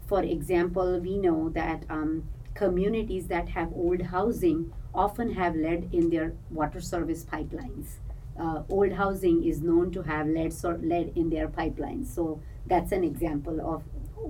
for 0.08 0.23
example, 0.23 0.99
we 0.99 1.19
know 1.19 1.49
that 1.49 1.84
um, 1.88 2.23
communities 2.55 3.27
that 3.27 3.49
have 3.49 3.71
old 3.73 4.01
housing 4.01 4.73
often 4.95 5.34
have 5.36 5.55
lead 5.55 5.89
in 5.93 6.10
their 6.10 6.34
water 6.49 6.82
service 6.82 7.23
pipelines. 7.23 7.97
Uh, 8.39 8.63
old 8.69 8.93
housing 8.93 9.43
is 9.43 9.62
known 9.62 9.91
to 9.91 10.01
have 10.01 10.25
lead, 10.25 10.51
so 10.51 10.79
lead 10.82 11.12
in 11.15 11.29
their 11.29 11.47
pipelines. 11.47 12.08
So 12.08 12.41
that's 12.67 12.91
an 12.91 13.03
example 13.03 13.59
of 13.61 13.83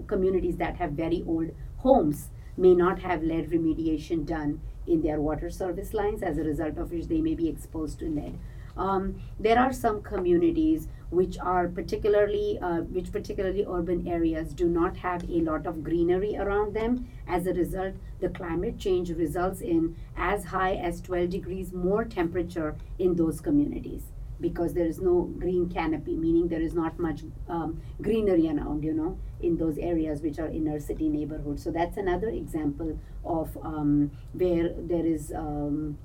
communities 0.07 0.57
that 0.57 0.77
have 0.77 0.91
very 0.91 1.23
old 1.27 1.51
homes 1.77 2.29
may 2.57 2.73
not 2.73 2.99
have 2.99 3.23
lead 3.23 3.49
remediation 3.49 4.25
done 4.25 4.61
in 4.85 5.01
their 5.01 5.21
water 5.21 5.49
service 5.49 5.93
lines, 5.93 6.21
as 6.23 6.37
a 6.37 6.43
result 6.43 6.77
of 6.77 6.91
which 6.91 7.07
they 7.07 7.21
may 7.21 7.35
be 7.35 7.47
exposed 7.47 7.99
to 7.99 8.05
lead. 8.05 8.37
Um, 8.75 9.21
there 9.39 9.59
are 9.59 9.73
some 9.73 10.01
communities 10.01 10.87
which 11.09 11.37
are 11.39 11.67
particularly, 11.67 12.59
uh, 12.61 12.81
which 12.81 13.11
particularly 13.11 13.65
urban 13.67 14.07
areas 14.07 14.53
do 14.53 14.67
not 14.67 14.97
have 14.97 15.23
a 15.29 15.41
lot 15.41 15.65
of 15.65 15.83
greenery 15.83 16.37
around 16.37 16.73
them. 16.73 17.07
As 17.27 17.47
a 17.47 17.53
result, 17.53 17.95
the 18.19 18.29
climate 18.29 18.77
change 18.77 19.09
results 19.09 19.61
in 19.61 19.95
as 20.15 20.45
high 20.45 20.75
as 20.75 21.01
12 21.01 21.29
degrees 21.29 21.73
more 21.73 22.05
temperature 22.05 22.75
in 22.97 23.15
those 23.15 23.41
communities 23.41 24.03
because 24.41 24.73
there 24.73 24.85
is 24.85 24.99
no 24.99 25.23
green 25.37 25.69
canopy, 25.69 26.15
meaning 26.15 26.47
there 26.47 26.61
is 26.61 26.73
not 26.73 26.97
much 26.99 27.21
um, 27.47 27.81
greenery 28.01 28.47
around, 28.47 28.83
you 28.83 28.93
know, 28.93 29.17
in 29.41 29.57
those 29.57 29.77
areas 29.77 30.21
which 30.21 30.39
are 30.39 30.47
inner 30.47 30.79
city 30.79 31.09
neighborhoods. 31.09 31.63
So 31.63 31.71
that's 31.71 31.97
another 31.97 32.29
example 32.29 32.99
of 33.25 33.57
um, 33.61 34.11
where 34.33 34.73
there 34.77 35.05
is 35.05 35.33
um, 35.35 35.97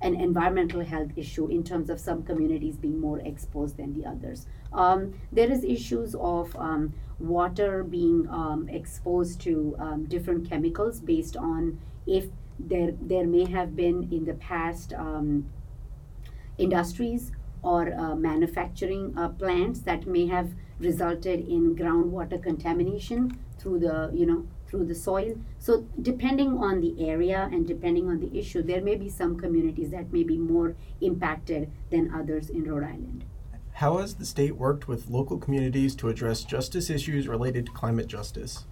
an 0.00 0.14
environmental 0.14 0.84
health 0.84 1.10
issue 1.16 1.48
in 1.48 1.64
terms 1.64 1.90
of 1.90 1.98
some 1.98 2.22
communities 2.22 2.76
being 2.76 3.00
more 3.00 3.20
exposed 3.20 3.76
than 3.76 3.94
the 3.94 4.06
others. 4.06 4.46
Um, 4.72 5.14
there 5.32 5.50
is 5.50 5.64
issues 5.64 6.14
of 6.14 6.54
um, 6.56 6.94
water 7.18 7.82
being 7.84 8.28
um, 8.28 8.68
exposed 8.68 9.40
to 9.42 9.76
different 10.08 10.48
chemicals 10.48 11.00
based 11.00 11.36
on 11.36 11.80
if 12.06 12.26
there 12.58 12.92
there 13.00 13.26
may 13.26 13.44
have 13.50 13.74
been 13.74 14.08
in 14.12 14.24
the 14.24 14.34
past 14.34 14.92
industries 16.58 17.32
or 17.62 17.92
uh, 17.94 18.14
manufacturing 18.14 19.14
uh, 19.16 19.28
plants 19.28 19.80
that 19.80 20.06
may 20.06 20.26
have 20.26 20.50
resulted 20.78 21.40
in 21.48 21.74
groundwater 21.74 22.42
contamination 22.42 23.38
through 23.58 23.78
the 23.78 24.10
you 24.12 24.26
know 24.26 24.46
through 24.66 24.84
the 24.84 24.94
soil 24.94 25.36
so 25.58 25.86
depending 26.02 26.58
on 26.58 26.80
the 26.80 27.08
area 27.08 27.48
and 27.52 27.66
depending 27.66 28.08
on 28.08 28.18
the 28.18 28.36
issue 28.36 28.60
there 28.60 28.82
may 28.82 28.96
be 28.96 29.08
some 29.08 29.38
communities 29.38 29.90
that 29.90 30.12
may 30.12 30.24
be 30.24 30.36
more 30.36 30.74
impacted 31.00 31.70
than 31.90 32.12
others 32.12 32.50
in 32.50 32.64
rhode 32.64 32.82
island 32.82 33.24
how 33.74 33.98
has 33.98 34.16
the 34.16 34.26
state 34.26 34.56
worked 34.56 34.88
with 34.88 35.08
local 35.08 35.38
communities 35.38 35.94
to 35.94 36.08
address 36.08 36.44
justice 36.44 36.90
issues 36.90 37.28
related 37.28 37.66
to 37.66 37.72
climate 37.72 38.08
justice 38.08 38.64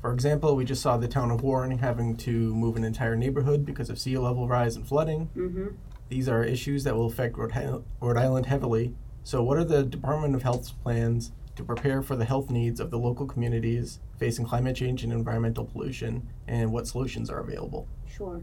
for 0.00 0.12
example, 0.12 0.56
we 0.56 0.64
just 0.64 0.82
saw 0.82 0.96
the 0.96 1.06
town 1.06 1.30
of 1.30 1.44
Warren 1.44 1.78
having 1.78 2.16
to 2.16 2.52
move 2.56 2.74
an 2.74 2.82
entire 2.82 3.14
neighborhood 3.14 3.64
because 3.64 3.88
of 3.88 4.00
sea 4.00 4.18
level 4.18 4.48
rise 4.48 4.74
and 4.74 4.84
flooding. 4.84 5.30
Mm-hmm. 5.36 5.68
These 6.12 6.28
are 6.28 6.44
issues 6.44 6.84
that 6.84 6.94
will 6.94 7.06
affect 7.06 7.38
Rhode, 7.38 8.18
Island 8.18 8.44
heavily. 8.44 8.94
So, 9.24 9.42
what 9.42 9.56
are 9.56 9.64
the 9.64 9.82
Department 9.82 10.34
of 10.34 10.42
Health's 10.42 10.70
plans 10.70 11.32
to 11.56 11.64
prepare 11.64 12.02
for 12.02 12.16
the 12.16 12.26
health 12.26 12.50
needs 12.50 12.80
of 12.80 12.90
the 12.90 12.98
local 12.98 13.24
communities 13.24 13.98
facing 14.18 14.44
climate 14.44 14.76
change 14.76 15.04
and 15.04 15.10
environmental 15.10 15.64
pollution, 15.64 16.28
and 16.46 16.70
what 16.70 16.86
solutions 16.86 17.30
are 17.30 17.40
available? 17.40 17.88
Sure. 18.06 18.42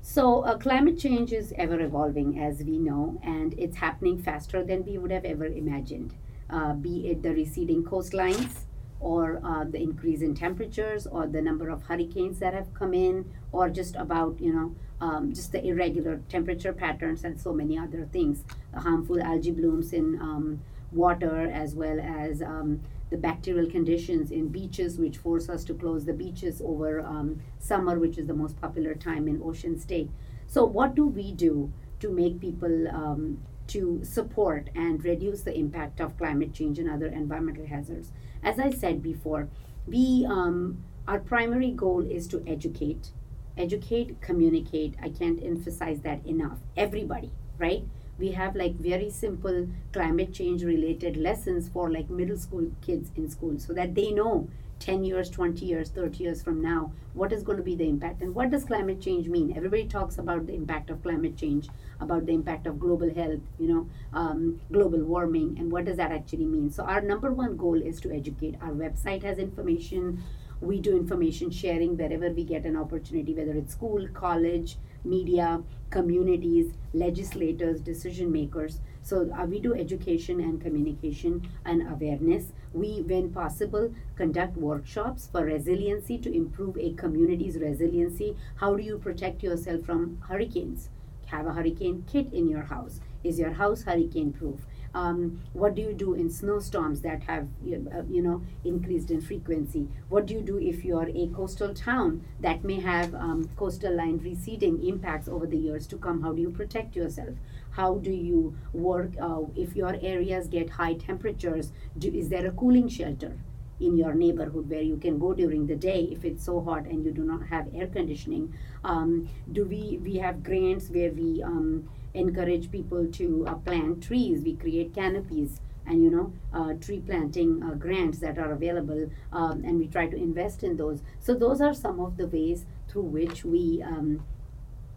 So, 0.00 0.40
uh, 0.44 0.56
climate 0.56 0.98
change 0.98 1.34
is 1.34 1.52
ever 1.58 1.78
evolving, 1.78 2.40
as 2.40 2.64
we 2.64 2.78
know, 2.78 3.20
and 3.22 3.52
it's 3.58 3.76
happening 3.76 4.16
faster 4.22 4.64
than 4.64 4.82
we 4.86 4.96
would 4.96 5.10
have 5.10 5.26
ever 5.26 5.44
imagined. 5.44 6.14
Uh, 6.48 6.72
be 6.72 7.10
it 7.10 7.22
the 7.22 7.34
receding 7.34 7.84
coastlines, 7.84 8.60
or 8.98 9.42
uh, 9.44 9.64
the 9.64 9.78
increase 9.78 10.22
in 10.22 10.34
temperatures, 10.34 11.06
or 11.06 11.26
the 11.26 11.42
number 11.42 11.68
of 11.68 11.82
hurricanes 11.82 12.38
that 12.38 12.54
have 12.54 12.72
come 12.72 12.94
in, 12.94 13.30
or 13.52 13.68
just 13.68 13.94
about, 13.94 14.40
you 14.40 14.54
know, 14.54 14.74
um, 15.00 15.32
just 15.32 15.52
the 15.52 15.64
irregular 15.64 16.20
temperature 16.28 16.72
patterns 16.72 17.24
and 17.24 17.40
so 17.40 17.52
many 17.52 17.78
other 17.78 18.08
things. 18.12 18.44
harmful 18.74 19.20
algae 19.22 19.50
blooms 19.50 19.92
in 19.92 20.20
um, 20.20 20.60
water 20.92 21.50
as 21.50 21.74
well 21.74 22.00
as 22.00 22.42
um, 22.42 22.80
the 23.10 23.16
bacterial 23.16 23.70
conditions 23.70 24.30
in 24.30 24.48
beaches, 24.48 24.98
which 24.98 25.16
force 25.16 25.48
us 25.48 25.64
to 25.64 25.74
close 25.74 26.04
the 26.04 26.12
beaches 26.12 26.60
over 26.64 27.00
um, 27.00 27.40
summer, 27.58 27.98
which 27.98 28.18
is 28.18 28.26
the 28.26 28.34
most 28.34 28.60
popular 28.60 28.94
time 28.94 29.28
in 29.28 29.40
ocean 29.42 29.78
state. 29.78 30.10
So, 30.46 30.64
what 30.64 30.94
do 30.94 31.06
we 31.06 31.32
do 31.32 31.72
to 32.00 32.10
make 32.10 32.40
people 32.40 32.88
um, 32.88 33.38
to 33.68 34.00
support 34.02 34.70
and 34.74 35.02
reduce 35.04 35.42
the 35.42 35.56
impact 35.56 36.00
of 36.00 36.16
climate 36.16 36.52
change 36.52 36.78
and 36.78 36.90
other 36.90 37.06
environmental 37.06 37.66
hazards? 37.66 38.12
As 38.42 38.58
I 38.58 38.70
said 38.70 39.02
before, 39.02 39.48
we 39.86 40.26
um, 40.28 40.84
our 41.06 41.18
primary 41.18 41.70
goal 41.70 42.04
is 42.04 42.28
to 42.28 42.44
educate, 42.46 43.12
educate, 43.58 44.20
communicate. 44.20 44.94
I 45.02 45.08
can't 45.10 45.42
emphasize 45.42 46.00
that 46.00 46.24
enough. 46.26 46.58
Everybody, 46.76 47.30
right? 47.58 47.84
we 48.18 48.32
have 48.32 48.56
like 48.56 48.74
very 48.74 49.10
simple 49.10 49.68
climate 49.92 50.32
change 50.32 50.64
related 50.64 51.16
lessons 51.16 51.68
for 51.68 51.90
like 51.90 52.10
middle 52.10 52.36
school 52.36 52.70
kids 52.82 53.10
in 53.16 53.30
school 53.30 53.58
so 53.58 53.72
that 53.72 53.94
they 53.94 54.10
know 54.10 54.48
10 54.80 55.02
years 55.04 55.28
20 55.30 55.64
years 55.64 55.88
30 55.90 56.22
years 56.22 56.42
from 56.42 56.60
now 56.62 56.92
what 57.14 57.32
is 57.32 57.42
going 57.42 57.56
to 57.58 57.64
be 57.64 57.74
the 57.74 57.88
impact 57.88 58.22
and 58.22 58.34
what 58.34 58.50
does 58.50 58.64
climate 58.64 59.00
change 59.00 59.28
mean 59.28 59.52
everybody 59.56 59.84
talks 59.84 60.18
about 60.18 60.46
the 60.46 60.54
impact 60.54 60.90
of 60.90 61.02
climate 61.02 61.36
change 61.36 61.68
about 62.00 62.26
the 62.26 62.32
impact 62.32 62.66
of 62.66 62.78
global 62.78 63.12
health 63.12 63.40
you 63.58 63.66
know 63.68 63.88
um, 64.12 64.60
global 64.72 65.02
warming 65.02 65.56
and 65.58 65.70
what 65.72 65.84
does 65.84 65.96
that 65.96 66.12
actually 66.12 66.44
mean 66.44 66.70
so 66.70 66.84
our 66.84 67.00
number 67.00 67.32
one 67.32 67.56
goal 67.56 67.80
is 67.80 68.00
to 68.00 68.12
educate 68.14 68.54
our 68.62 68.70
website 68.70 69.22
has 69.22 69.38
information 69.38 70.22
we 70.60 70.80
do 70.80 70.96
information 70.96 71.50
sharing 71.50 71.96
wherever 71.96 72.30
we 72.30 72.44
get 72.44 72.64
an 72.64 72.76
opportunity 72.76 73.34
whether 73.34 73.52
it's 73.52 73.72
school 73.72 74.06
college 74.14 74.76
media, 75.04 75.62
communities, 75.90 76.72
legislators, 76.92 77.80
decision 77.80 78.30
makers. 78.30 78.80
So 79.02 79.30
uh, 79.32 79.46
we 79.46 79.60
do 79.60 79.74
education 79.74 80.40
and 80.40 80.60
communication 80.60 81.48
and 81.64 81.88
awareness. 81.90 82.52
We, 82.72 83.02
when 83.02 83.30
possible, 83.30 83.94
conduct 84.16 84.56
workshops 84.56 85.28
for 85.30 85.44
resiliency 85.44 86.18
to 86.18 86.34
improve 86.34 86.76
a 86.76 86.92
community's 86.94 87.56
resiliency. 87.58 88.36
How 88.56 88.76
do 88.76 88.82
you 88.82 88.98
protect 88.98 89.42
yourself 89.42 89.82
from 89.84 90.18
hurricanes? 90.28 90.90
Have 91.26 91.46
a 91.46 91.52
hurricane 91.52 92.04
kit 92.10 92.32
in 92.32 92.48
your 92.48 92.62
house. 92.62 93.00
Is 93.24 93.38
your 93.38 93.52
house 93.52 93.82
hurricane 93.82 94.32
proof? 94.32 94.66
Um, 94.94 95.40
what 95.52 95.74
do 95.74 95.82
you 95.82 95.92
do 95.92 96.14
in 96.14 96.30
snowstorms 96.30 97.02
that 97.02 97.22
have 97.24 97.48
uh, 97.66 98.02
you 98.08 98.22
know 98.22 98.42
increased 98.64 99.10
in 99.10 99.20
frequency? 99.20 99.88
What 100.08 100.26
do 100.26 100.34
you 100.34 100.40
do 100.40 100.58
if 100.58 100.84
you 100.84 100.96
are 100.98 101.08
a 101.08 101.28
coastal 101.28 101.74
town 101.74 102.24
that 102.40 102.64
may 102.64 102.80
have 102.80 103.14
um, 103.14 103.48
coastal 103.56 103.94
line 103.94 104.18
receding 104.18 104.82
impacts 104.86 105.28
over 105.28 105.46
the 105.46 105.56
years 105.58 105.86
to 105.88 105.96
come? 105.98 106.22
How 106.22 106.32
do 106.32 106.40
you 106.42 106.50
protect 106.50 106.96
yourself? 106.96 107.34
How 107.70 107.94
do 107.94 108.10
you 108.10 108.56
work 108.72 109.12
uh, 109.20 109.42
if 109.54 109.76
your 109.76 109.96
areas 110.02 110.48
get 110.48 110.70
high 110.70 110.94
temperatures 110.94 111.72
do, 111.96 112.08
is 112.12 112.28
there 112.28 112.46
a 112.46 112.50
cooling 112.50 112.88
shelter 112.88 113.32
in 113.80 113.96
your 113.96 114.12
neighborhood 114.14 114.68
where 114.68 114.82
you 114.82 114.96
can 114.96 115.18
go 115.18 115.32
during 115.32 115.66
the 115.66 115.76
day 115.76 116.08
if 116.10 116.24
it's 116.24 116.44
so 116.44 116.60
hot 116.60 116.84
and 116.86 117.04
you 117.04 117.12
do 117.12 117.24
not 117.24 117.46
have 117.46 117.68
air 117.74 117.86
conditioning? 117.86 118.52
Um, 118.84 119.28
do 119.52 119.64
we 119.64 119.98
we 120.02 120.16
have 120.16 120.42
grants 120.42 120.88
where 120.90 121.10
we 121.12 121.42
um, 121.42 121.88
encourage 122.14 122.70
people 122.70 123.06
to 123.12 123.46
uh, 123.46 123.54
plant 123.54 124.02
trees. 124.02 124.42
We 124.42 124.54
create 124.54 124.94
canopies 124.94 125.60
and 125.86 126.02
you 126.02 126.10
know 126.10 126.32
uh, 126.52 126.74
tree 126.74 127.00
planting 127.00 127.62
uh, 127.62 127.74
grants 127.74 128.18
that 128.18 128.38
are 128.38 128.52
available, 128.52 129.10
um, 129.32 129.64
and 129.64 129.78
we 129.78 129.86
try 129.86 130.06
to 130.06 130.16
invest 130.16 130.62
in 130.62 130.76
those. 130.76 131.02
So 131.20 131.34
those 131.34 131.60
are 131.60 131.74
some 131.74 132.00
of 132.00 132.16
the 132.16 132.26
ways 132.26 132.64
through 132.88 133.02
which 133.04 133.44
we. 133.44 133.82
Um, 133.82 134.22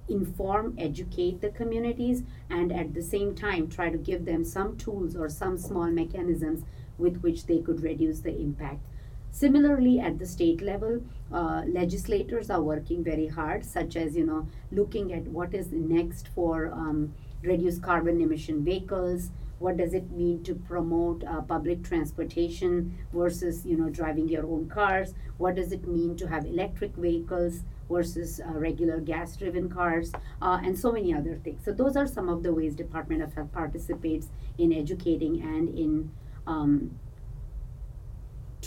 inform, 0.09 0.75
educate 0.77 1.39
the 1.39 1.49
communities, 1.49 2.23
and 2.49 2.73
at 2.73 2.93
the 2.93 3.01
same 3.01 3.33
time 3.33 3.69
try 3.69 3.89
to 3.89 3.97
give 3.97 4.25
them 4.25 4.43
some 4.43 4.75
tools 4.75 5.15
or 5.15 5.29
some 5.29 5.57
small 5.57 5.89
mechanisms 5.89 6.65
with 6.97 7.21
which 7.21 7.45
they 7.45 7.59
could 7.59 7.81
reduce 7.81 8.19
the 8.19 8.35
impact. 8.37 8.83
Similarly, 9.31 9.99
at 9.99 10.19
the 10.19 10.25
state 10.25 10.61
level, 10.61 11.01
uh, 11.31 11.63
legislators 11.67 12.49
are 12.49 12.61
working 12.61 13.03
very 13.03 13.27
hard, 13.27 13.65
such 13.65 13.95
as 13.95 14.15
you 14.15 14.25
know 14.25 14.47
looking 14.71 15.13
at 15.13 15.27
what 15.27 15.53
is 15.53 15.71
next 15.71 16.27
for 16.35 16.71
um, 16.73 17.13
reduced 17.41 17.81
carbon 17.81 18.21
emission 18.21 18.63
vehicles. 18.63 19.31
What 19.59 19.77
does 19.77 19.93
it 19.93 20.11
mean 20.11 20.43
to 20.43 20.55
promote 20.55 21.23
uh, 21.23 21.41
public 21.41 21.83
transportation 21.83 22.97
versus 23.13 23.65
you 23.65 23.77
know 23.77 23.89
driving 23.89 24.27
your 24.27 24.45
own 24.45 24.69
cars? 24.69 25.13
What 25.37 25.55
does 25.55 25.71
it 25.71 25.87
mean 25.87 26.17
to 26.17 26.27
have 26.27 26.45
electric 26.45 26.95
vehicles 26.95 27.63
versus 27.91 28.39
uh, 28.39 28.53
regular 28.53 28.99
gas-driven 29.01 29.69
cars, 29.69 30.11
uh, 30.41 30.59
and 30.63 30.77
so 30.79 30.91
many 30.91 31.13
other 31.13 31.35
things. 31.43 31.63
So 31.63 31.73
those 31.73 31.97
are 31.97 32.07
some 32.07 32.29
of 32.29 32.41
the 32.41 32.53
ways 32.53 32.73
Department 32.73 33.21
of 33.21 33.33
Health 33.33 33.51
participates 33.51 34.29
in 34.57 34.71
educating 34.71 35.41
and 35.41 35.67
in 35.77 36.11
um, 36.47 36.97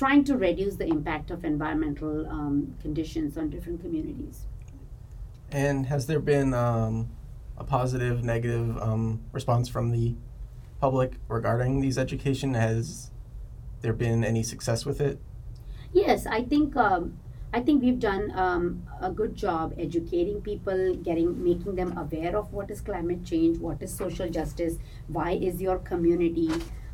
trying 0.05 0.23
to 0.23 0.37
reduce 0.37 0.77
the 0.77 0.85
impact 0.85 1.31
of 1.31 1.47
environmental 1.47 2.29
um, 2.29 2.75
conditions 2.83 3.39
on 3.39 3.49
different 3.49 3.81
communities. 3.81 4.45
And 5.51 5.87
has 5.87 6.07
there 6.07 6.21
been 6.21 6.53
um, 6.53 7.09
a 7.57 7.65
positive, 7.65 8.23
negative 8.23 8.77
um, 8.83 9.23
response 9.33 9.67
from 9.67 9.93
the 9.93 10.15
public 10.79 11.13
regarding 11.29 11.81
these 11.81 11.97
education? 11.97 12.53
Has 12.53 13.13
there 13.81 13.95
been 13.95 14.25
any 14.25 14.43
success 14.43 14.85
with 14.85 15.01
it? 15.01 15.19
Yes, 15.95 16.27
I 16.27 16.43
think 16.43 16.77
um, 16.77 17.19
I 17.55 17.61
think 17.61 17.83
we've 17.83 17.99
done 18.01 18.31
um, 18.35 18.83
a 19.01 19.11
good 19.11 19.35
job 19.35 19.73
educating 19.79 20.43
people, 20.43 20.97
getting 20.97 21.43
making 21.43 21.77
them 21.77 21.97
aware 21.97 22.37
of 22.37 22.53
what 22.53 22.71
is 22.71 22.83
climate 22.83 23.25
change, 23.25 23.57
what 23.57 23.81
is 23.81 23.97
social 23.97 24.29
justice, 24.29 24.77
why 25.07 25.31
is 25.31 25.63
your 25.63 25.79
community 25.79 26.51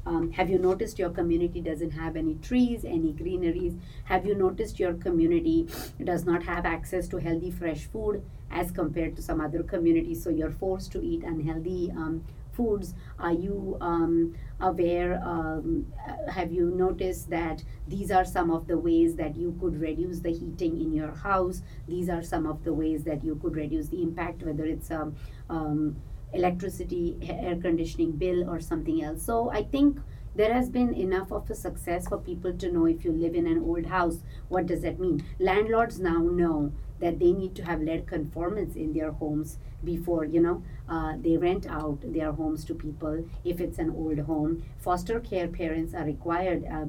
um, 0.06 0.32
have 0.32 0.50
you 0.50 0.58
noticed 0.58 0.98
your 0.98 1.10
community 1.10 1.60
doesn't 1.60 1.92
have 1.92 2.16
any 2.16 2.34
trees, 2.36 2.84
any 2.84 3.12
greeneries? 3.12 3.74
Have 4.04 4.26
you 4.26 4.34
noticed 4.34 4.78
your 4.78 4.94
community 4.94 5.68
does 6.02 6.24
not 6.24 6.42
have 6.44 6.64
access 6.66 7.08
to 7.08 7.18
healthy 7.18 7.50
fresh 7.50 7.84
food 7.84 8.22
as 8.50 8.70
compared 8.70 9.16
to 9.16 9.22
some 9.22 9.40
other 9.40 9.62
communities? 9.62 10.22
So 10.22 10.30
you're 10.30 10.50
forced 10.50 10.92
to 10.92 11.02
eat 11.02 11.22
unhealthy 11.22 11.90
um, 11.90 12.24
foods. 12.52 12.94
Are 13.18 13.32
you 13.32 13.76
um, 13.80 14.34
aware? 14.60 15.20
Um, 15.24 15.86
have 16.28 16.52
you 16.52 16.70
noticed 16.70 17.30
that 17.30 17.62
these 17.88 18.10
are 18.10 18.24
some 18.24 18.50
of 18.50 18.66
the 18.66 18.78
ways 18.78 19.16
that 19.16 19.36
you 19.36 19.56
could 19.60 19.80
reduce 19.80 20.20
the 20.20 20.32
heating 20.32 20.80
in 20.80 20.92
your 20.92 21.12
house? 21.12 21.62
These 21.86 22.08
are 22.08 22.22
some 22.22 22.46
of 22.46 22.64
the 22.64 22.72
ways 22.72 23.04
that 23.04 23.24
you 23.24 23.36
could 23.36 23.56
reduce 23.56 23.88
the 23.88 24.02
impact, 24.02 24.42
whether 24.42 24.64
it's 24.64 24.90
um, 24.90 25.16
um, 25.48 25.96
electricity, 26.32 27.16
air 27.22 27.56
conditioning 27.56 28.12
bill, 28.12 28.48
or 28.48 28.60
something 28.60 29.02
else. 29.02 29.22
So 29.22 29.50
I 29.50 29.62
think 29.64 29.98
there 30.34 30.54
has 30.54 30.68
been 30.68 30.94
enough 30.94 31.32
of 31.32 31.50
a 31.50 31.54
success 31.54 32.08
for 32.08 32.18
people 32.18 32.52
to 32.52 32.72
know 32.72 32.86
if 32.86 33.04
you 33.04 33.12
live 33.12 33.34
in 33.34 33.46
an 33.46 33.62
old 33.62 33.86
house, 33.86 34.18
what 34.48 34.66
does 34.66 34.82
that 34.82 35.00
mean? 35.00 35.24
Landlords 35.38 35.98
now 35.98 36.18
know 36.18 36.72
that 37.00 37.18
they 37.18 37.32
need 37.32 37.54
to 37.56 37.64
have 37.64 37.80
lead 37.80 38.06
conformance 38.06 38.76
in 38.76 38.92
their 38.92 39.10
homes 39.10 39.58
before 39.82 40.24
you 40.24 40.40
know 40.40 40.62
uh, 40.88 41.14
they 41.20 41.36
rent 41.36 41.66
out 41.66 41.98
their 42.02 42.32
homes 42.32 42.64
to 42.64 42.74
people 42.74 43.24
if 43.44 43.60
it's 43.60 43.78
an 43.78 43.90
old 43.90 44.18
home 44.18 44.62
foster 44.78 45.18
care 45.20 45.48
parents 45.48 45.94
are 45.94 46.04
required 46.04 46.64
uh, 46.70 46.84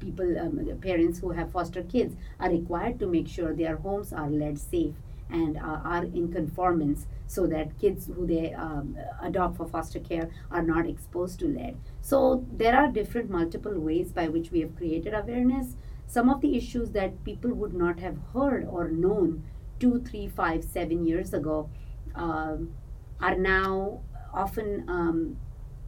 people 0.00 0.36
um, 0.38 0.78
parents 0.80 1.20
who 1.20 1.30
have 1.30 1.52
foster 1.52 1.82
kids 1.84 2.16
are 2.40 2.50
required 2.50 2.98
to 2.98 3.06
make 3.06 3.28
sure 3.28 3.54
their 3.54 3.76
homes 3.76 4.12
are 4.12 4.28
lead 4.28 4.58
safe 4.58 4.94
and 5.32 5.58
are 5.58 6.04
in 6.04 6.30
conformance 6.32 7.06
so 7.26 7.46
that 7.46 7.78
kids 7.78 8.06
who 8.14 8.26
they 8.26 8.52
um, 8.52 8.96
adopt 9.22 9.56
for 9.56 9.66
foster 9.66 10.00
care 10.00 10.28
are 10.50 10.62
not 10.62 10.86
exposed 10.86 11.38
to 11.40 11.46
lead. 11.46 11.76
So 12.02 12.44
there 12.52 12.76
are 12.76 12.88
different 12.88 13.30
multiple 13.30 13.78
ways 13.78 14.12
by 14.12 14.28
which 14.28 14.50
we 14.50 14.60
have 14.60 14.76
created 14.76 15.14
awareness. 15.14 15.76
Some 16.06 16.28
of 16.28 16.42
the 16.42 16.56
issues 16.56 16.90
that 16.90 17.24
people 17.24 17.52
would 17.54 17.72
not 17.72 18.00
have 18.00 18.18
heard 18.34 18.66
or 18.68 18.88
known 18.88 19.44
two, 19.80 20.00
three, 20.00 20.28
five, 20.28 20.62
seven 20.62 21.06
years 21.06 21.32
ago 21.32 21.70
um, 22.14 22.74
are 23.20 23.36
now 23.36 24.00
often 24.34 24.84
um, 24.88 25.36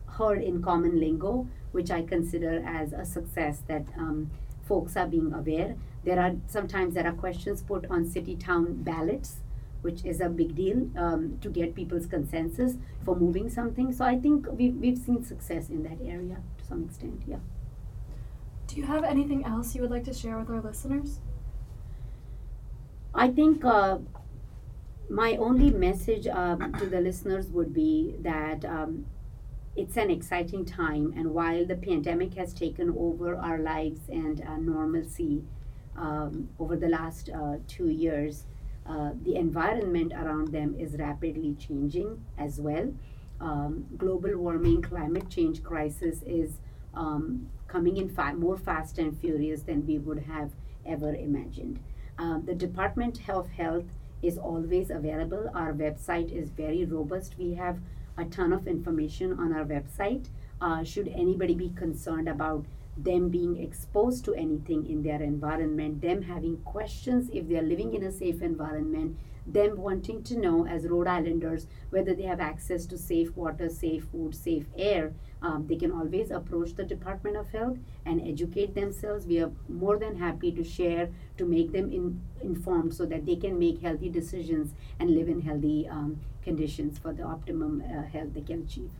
heard 0.06 0.42
in 0.42 0.62
common 0.62 0.98
lingo, 0.98 1.46
which 1.72 1.90
I 1.90 2.02
consider 2.02 2.64
as 2.66 2.92
a 2.92 3.04
success 3.04 3.62
that 3.68 3.84
um, 3.98 4.30
folks 4.66 4.96
are 4.96 5.06
being 5.06 5.32
aware. 5.32 5.76
There 6.04 6.20
are 6.20 6.32
sometimes 6.46 6.94
there 6.94 7.06
are 7.06 7.12
questions 7.12 7.62
put 7.62 7.86
on 7.90 8.06
city 8.06 8.36
town 8.36 8.82
ballots, 8.82 9.36
which 9.82 10.04
is 10.04 10.20
a 10.20 10.28
big 10.28 10.54
deal 10.54 10.90
um, 10.96 11.38
to 11.40 11.48
get 11.48 11.74
people's 11.74 12.06
consensus 12.06 12.76
for 13.04 13.16
moving 13.16 13.48
something. 13.48 13.92
So 13.92 14.04
I 14.04 14.18
think 14.18 14.46
we've 14.50 14.76
we've 14.76 14.98
seen 14.98 15.24
success 15.24 15.70
in 15.70 15.82
that 15.84 15.98
area 16.04 16.38
to 16.58 16.64
some 16.64 16.84
extent. 16.84 17.22
Yeah. 17.26 17.38
Do 18.66 18.76
you 18.76 18.86
have 18.86 19.04
anything 19.04 19.44
else 19.44 19.74
you 19.74 19.82
would 19.82 19.90
like 19.90 20.04
to 20.04 20.14
share 20.14 20.38
with 20.38 20.50
our 20.50 20.60
listeners? 20.60 21.20
I 23.14 23.28
think 23.28 23.64
uh, 23.64 23.98
my 25.08 25.36
only 25.36 25.70
message 25.70 26.26
um, 26.26 26.72
to 26.78 26.86
the 26.86 27.00
listeners 27.00 27.46
would 27.48 27.72
be 27.72 28.16
that 28.20 28.64
um, 28.64 29.06
it's 29.76 29.96
an 29.96 30.10
exciting 30.10 30.64
time, 30.64 31.12
and 31.16 31.32
while 31.32 31.64
the 31.64 31.76
pandemic 31.76 32.34
has 32.34 32.52
taken 32.52 32.94
over 32.98 33.36
our 33.36 33.58
lives 33.58 34.08
and 34.08 34.42
uh, 34.42 34.56
normalcy 34.56 35.44
um, 35.96 36.48
over 36.58 36.76
the 36.76 36.88
last 36.88 37.30
uh, 37.30 37.56
two 37.66 37.88
years, 37.88 38.44
uh, 38.86 39.10
the 39.22 39.36
environment 39.36 40.12
around 40.12 40.48
them 40.48 40.74
is 40.78 40.96
rapidly 40.98 41.54
changing 41.58 42.22
as 42.38 42.60
well. 42.60 42.92
Um, 43.40 43.86
global 43.96 44.36
warming, 44.36 44.82
climate 44.82 45.28
change 45.30 45.62
crisis 45.62 46.22
is 46.26 46.58
um, 46.94 47.48
coming 47.66 47.96
in 47.96 48.08
fa- 48.08 48.34
more 48.34 48.56
fast 48.56 48.98
and 48.98 49.18
furious 49.18 49.62
than 49.62 49.86
we 49.86 49.98
would 49.98 50.20
have 50.24 50.52
ever 50.86 51.14
imagined. 51.14 51.80
Um, 52.18 52.44
the 52.44 52.54
Department 52.54 53.28
of 53.28 53.48
Health 53.50 53.86
is 54.22 54.38
always 54.38 54.90
available. 54.90 55.50
Our 55.54 55.72
website 55.72 56.30
is 56.30 56.50
very 56.50 56.84
robust. 56.84 57.34
We 57.38 57.54
have 57.54 57.78
a 58.16 58.24
ton 58.24 58.52
of 58.52 58.66
information 58.68 59.32
on 59.32 59.52
our 59.52 59.64
website. 59.64 60.26
Uh, 60.60 60.84
should 60.84 61.08
anybody 61.08 61.54
be 61.54 61.70
concerned 61.70 62.28
about 62.28 62.64
them 62.96 63.28
being 63.28 63.56
exposed 63.56 64.24
to 64.24 64.34
anything 64.34 64.86
in 64.86 65.02
their 65.02 65.22
environment, 65.22 66.00
them 66.00 66.22
having 66.22 66.56
questions 66.58 67.28
if 67.32 67.48
they 67.48 67.56
are 67.56 67.62
living 67.62 67.94
in 67.94 68.04
a 68.04 68.12
safe 68.12 68.40
environment, 68.40 69.16
them 69.46 69.76
wanting 69.76 70.22
to 70.22 70.38
know 70.38 70.66
as 70.66 70.86
Rhode 70.86 71.06
Islanders 71.06 71.66
whether 71.90 72.14
they 72.14 72.22
have 72.22 72.40
access 72.40 72.86
to 72.86 72.96
safe 72.96 73.36
water, 73.36 73.68
safe 73.68 74.04
food, 74.10 74.34
safe 74.34 74.66
air, 74.76 75.12
um, 75.42 75.66
they 75.66 75.76
can 75.76 75.92
always 75.92 76.30
approach 76.30 76.74
the 76.74 76.84
Department 76.84 77.36
of 77.36 77.50
Health 77.50 77.76
and 78.06 78.26
educate 78.26 78.74
themselves. 78.74 79.26
We 79.26 79.40
are 79.40 79.52
more 79.68 79.98
than 79.98 80.16
happy 80.16 80.52
to 80.52 80.64
share 80.64 81.10
to 81.36 81.44
make 81.44 81.72
them 81.72 81.92
in, 81.92 82.22
informed 82.42 82.94
so 82.94 83.04
that 83.06 83.26
they 83.26 83.36
can 83.36 83.58
make 83.58 83.82
healthy 83.82 84.08
decisions 84.08 84.72
and 84.98 85.10
live 85.10 85.28
in 85.28 85.42
healthy 85.42 85.86
um, 85.88 86.20
conditions 86.42 86.98
for 86.98 87.12
the 87.12 87.24
optimum 87.24 87.82
uh, 87.82 88.02
health 88.04 88.32
they 88.32 88.40
can 88.40 88.62
achieve. 88.62 88.90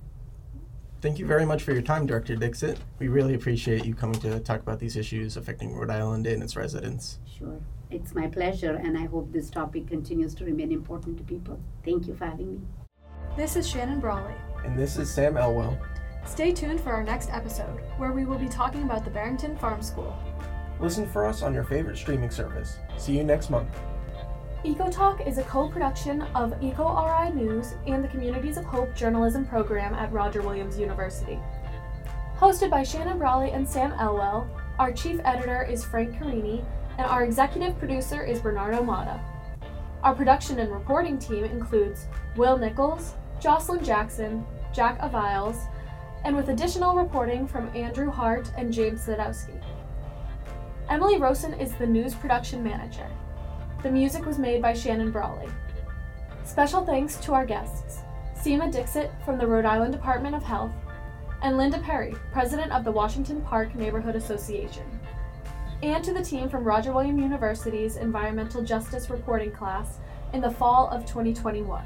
Thank 1.04 1.18
you 1.18 1.26
very 1.26 1.44
much 1.44 1.62
for 1.64 1.72
your 1.72 1.82
time, 1.82 2.06
Director 2.06 2.34
Dixit. 2.34 2.78
We 2.98 3.08
really 3.08 3.34
appreciate 3.34 3.84
you 3.84 3.94
coming 3.94 4.18
to 4.20 4.40
talk 4.40 4.62
about 4.62 4.78
these 4.80 4.96
issues 4.96 5.36
affecting 5.36 5.74
Rhode 5.74 5.90
Island 5.90 6.26
and 6.26 6.42
its 6.42 6.56
residents. 6.56 7.18
Sure. 7.26 7.60
It's 7.90 8.14
my 8.14 8.26
pleasure, 8.26 8.76
and 8.76 8.96
I 8.96 9.04
hope 9.04 9.30
this 9.30 9.50
topic 9.50 9.86
continues 9.86 10.34
to 10.36 10.46
remain 10.46 10.72
important 10.72 11.18
to 11.18 11.24
people. 11.24 11.60
Thank 11.84 12.06
you 12.06 12.14
for 12.14 12.24
having 12.24 12.54
me. 12.54 12.60
This 13.36 13.54
is 13.54 13.68
Shannon 13.68 14.00
Brawley. 14.00 14.32
And 14.64 14.78
this 14.78 14.96
is 14.96 15.12
Sam 15.12 15.36
Elwell. 15.36 15.78
Stay 16.24 16.52
tuned 16.52 16.80
for 16.80 16.94
our 16.94 17.04
next 17.04 17.28
episode, 17.28 17.82
where 17.98 18.12
we 18.12 18.24
will 18.24 18.38
be 18.38 18.48
talking 18.48 18.84
about 18.84 19.04
the 19.04 19.10
Barrington 19.10 19.58
Farm 19.58 19.82
School. 19.82 20.16
Listen 20.80 21.06
for 21.06 21.26
us 21.26 21.42
on 21.42 21.52
your 21.52 21.64
favorite 21.64 21.98
streaming 21.98 22.30
service. 22.30 22.78
See 22.96 23.14
you 23.14 23.24
next 23.24 23.50
month. 23.50 23.68
EcoTalk 24.64 25.26
is 25.26 25.36
a 25.36 25.42
co-production 25.42 26.22
of 26.34 26.58
EcoRI 26.62 27.34
News 27.34 27.74
and 27.86 28.02
the 28.02 28.08
Communities 28.08 28.56
of 28.56 28.64
Hope 28.64 28.94
journalism 28.94 29.44
program 29.44 29.92
at 29.92 30.10
Roger 30.10 30.40
Williams 30.40 30.78
University. 30.78 31.38
Hosted 32.38 32.70
by 32.70 32.82
Shannon 32.82 33.18
Brawley 33.18 33.50
and 33.50 33.68
Sam 33.68 33.92
Elwell, 33.92 34.48
our 34.78 34.90
chief 34.90 35.20
editor 35.22 35.64
is 35.64 35.84
Frank 35.84 36.18
Carini, 36.18 36.64
and 36.96 37.06
our 37.06 37.24
executive 37.24 37.78
producer 37.78 38.24
is 38.24 38.40
Bernardo 38.40 38.82
Mata. 38.82 39.20
Our 40.02 40.14
production 40.14 40.58
and 40.58 40.72
reporting 40.72 41.18
team 41.18 41.44
includes 41.44 42.06
Will 42.34 42.56
Nichols, 42.56 43.16
Jocelyn 43.40 43.84
Jackson, 43.84 44.46
Jack 44.72 44.98
Aviles, 45.00 45.66
and 46.24 46.34
with 46.34 46.48
additional 46.48 46.96
reporting 46.96 47.46
from 47.46 47.68
Andrew 47.76 48.10
Hart 48.10 48.50
and 48.56 48.72
James 48.72 49.06
Sadowski. 49.06 49.62
Emily 50.88 51.18
Rosen 51.18 51.52
is 51.52 51.74
the 51.74 51.86
news 51.86 52.14
production 52.14 52.64
manager. 52.64 53.10
The 53.84 53.90
music 53.90 54.24
was 54.24 54.38
made 54.38 54.62
by 54.62 54.72
Shannon 54.72 55.10
Brawley. 55.10 55.46
Special 56.46 56.86
thanks 56.86 57.16
to 57.18 57.34
our 57.34 57.44
guests 57.44 57.98
Seema 58.34 58.72
Dixit 58.72 59.10
from 59.26 59.36
the 59.36 59.46
Rhode 59.46 59.66
Island 59.66 59.92
Department 59.92 60.34
of 60.34 60.42
Health 60.42 60.72
and 61.42 61.58
Linda 61.58 61.78
Perry, 61.80 62.14
president 62.32 62.72
of 62.72 62.82
the 62.82 62.90
Washington 62.90 63.42
Park 63.42 63.74
Neighborhood 63.74 64.16
Association, 64.16 64.86
and 65.82 66.02
to 66.02 66.14
the 66.14 66.24
team 66.24 66.48
from 66.48 66.64
Roger 66.64 66.94
William 66.94 67.18
University's 67.18 67.96
Environmental 67.96 68.62
Justice 68.62 69.10
Reporting 69.10 69.50
class 69.50 69.98
in 70.32 70.40
the 70.40 70.50
fall 70.50 70.88
of 70.88 71.04
2021. 71.04 71.84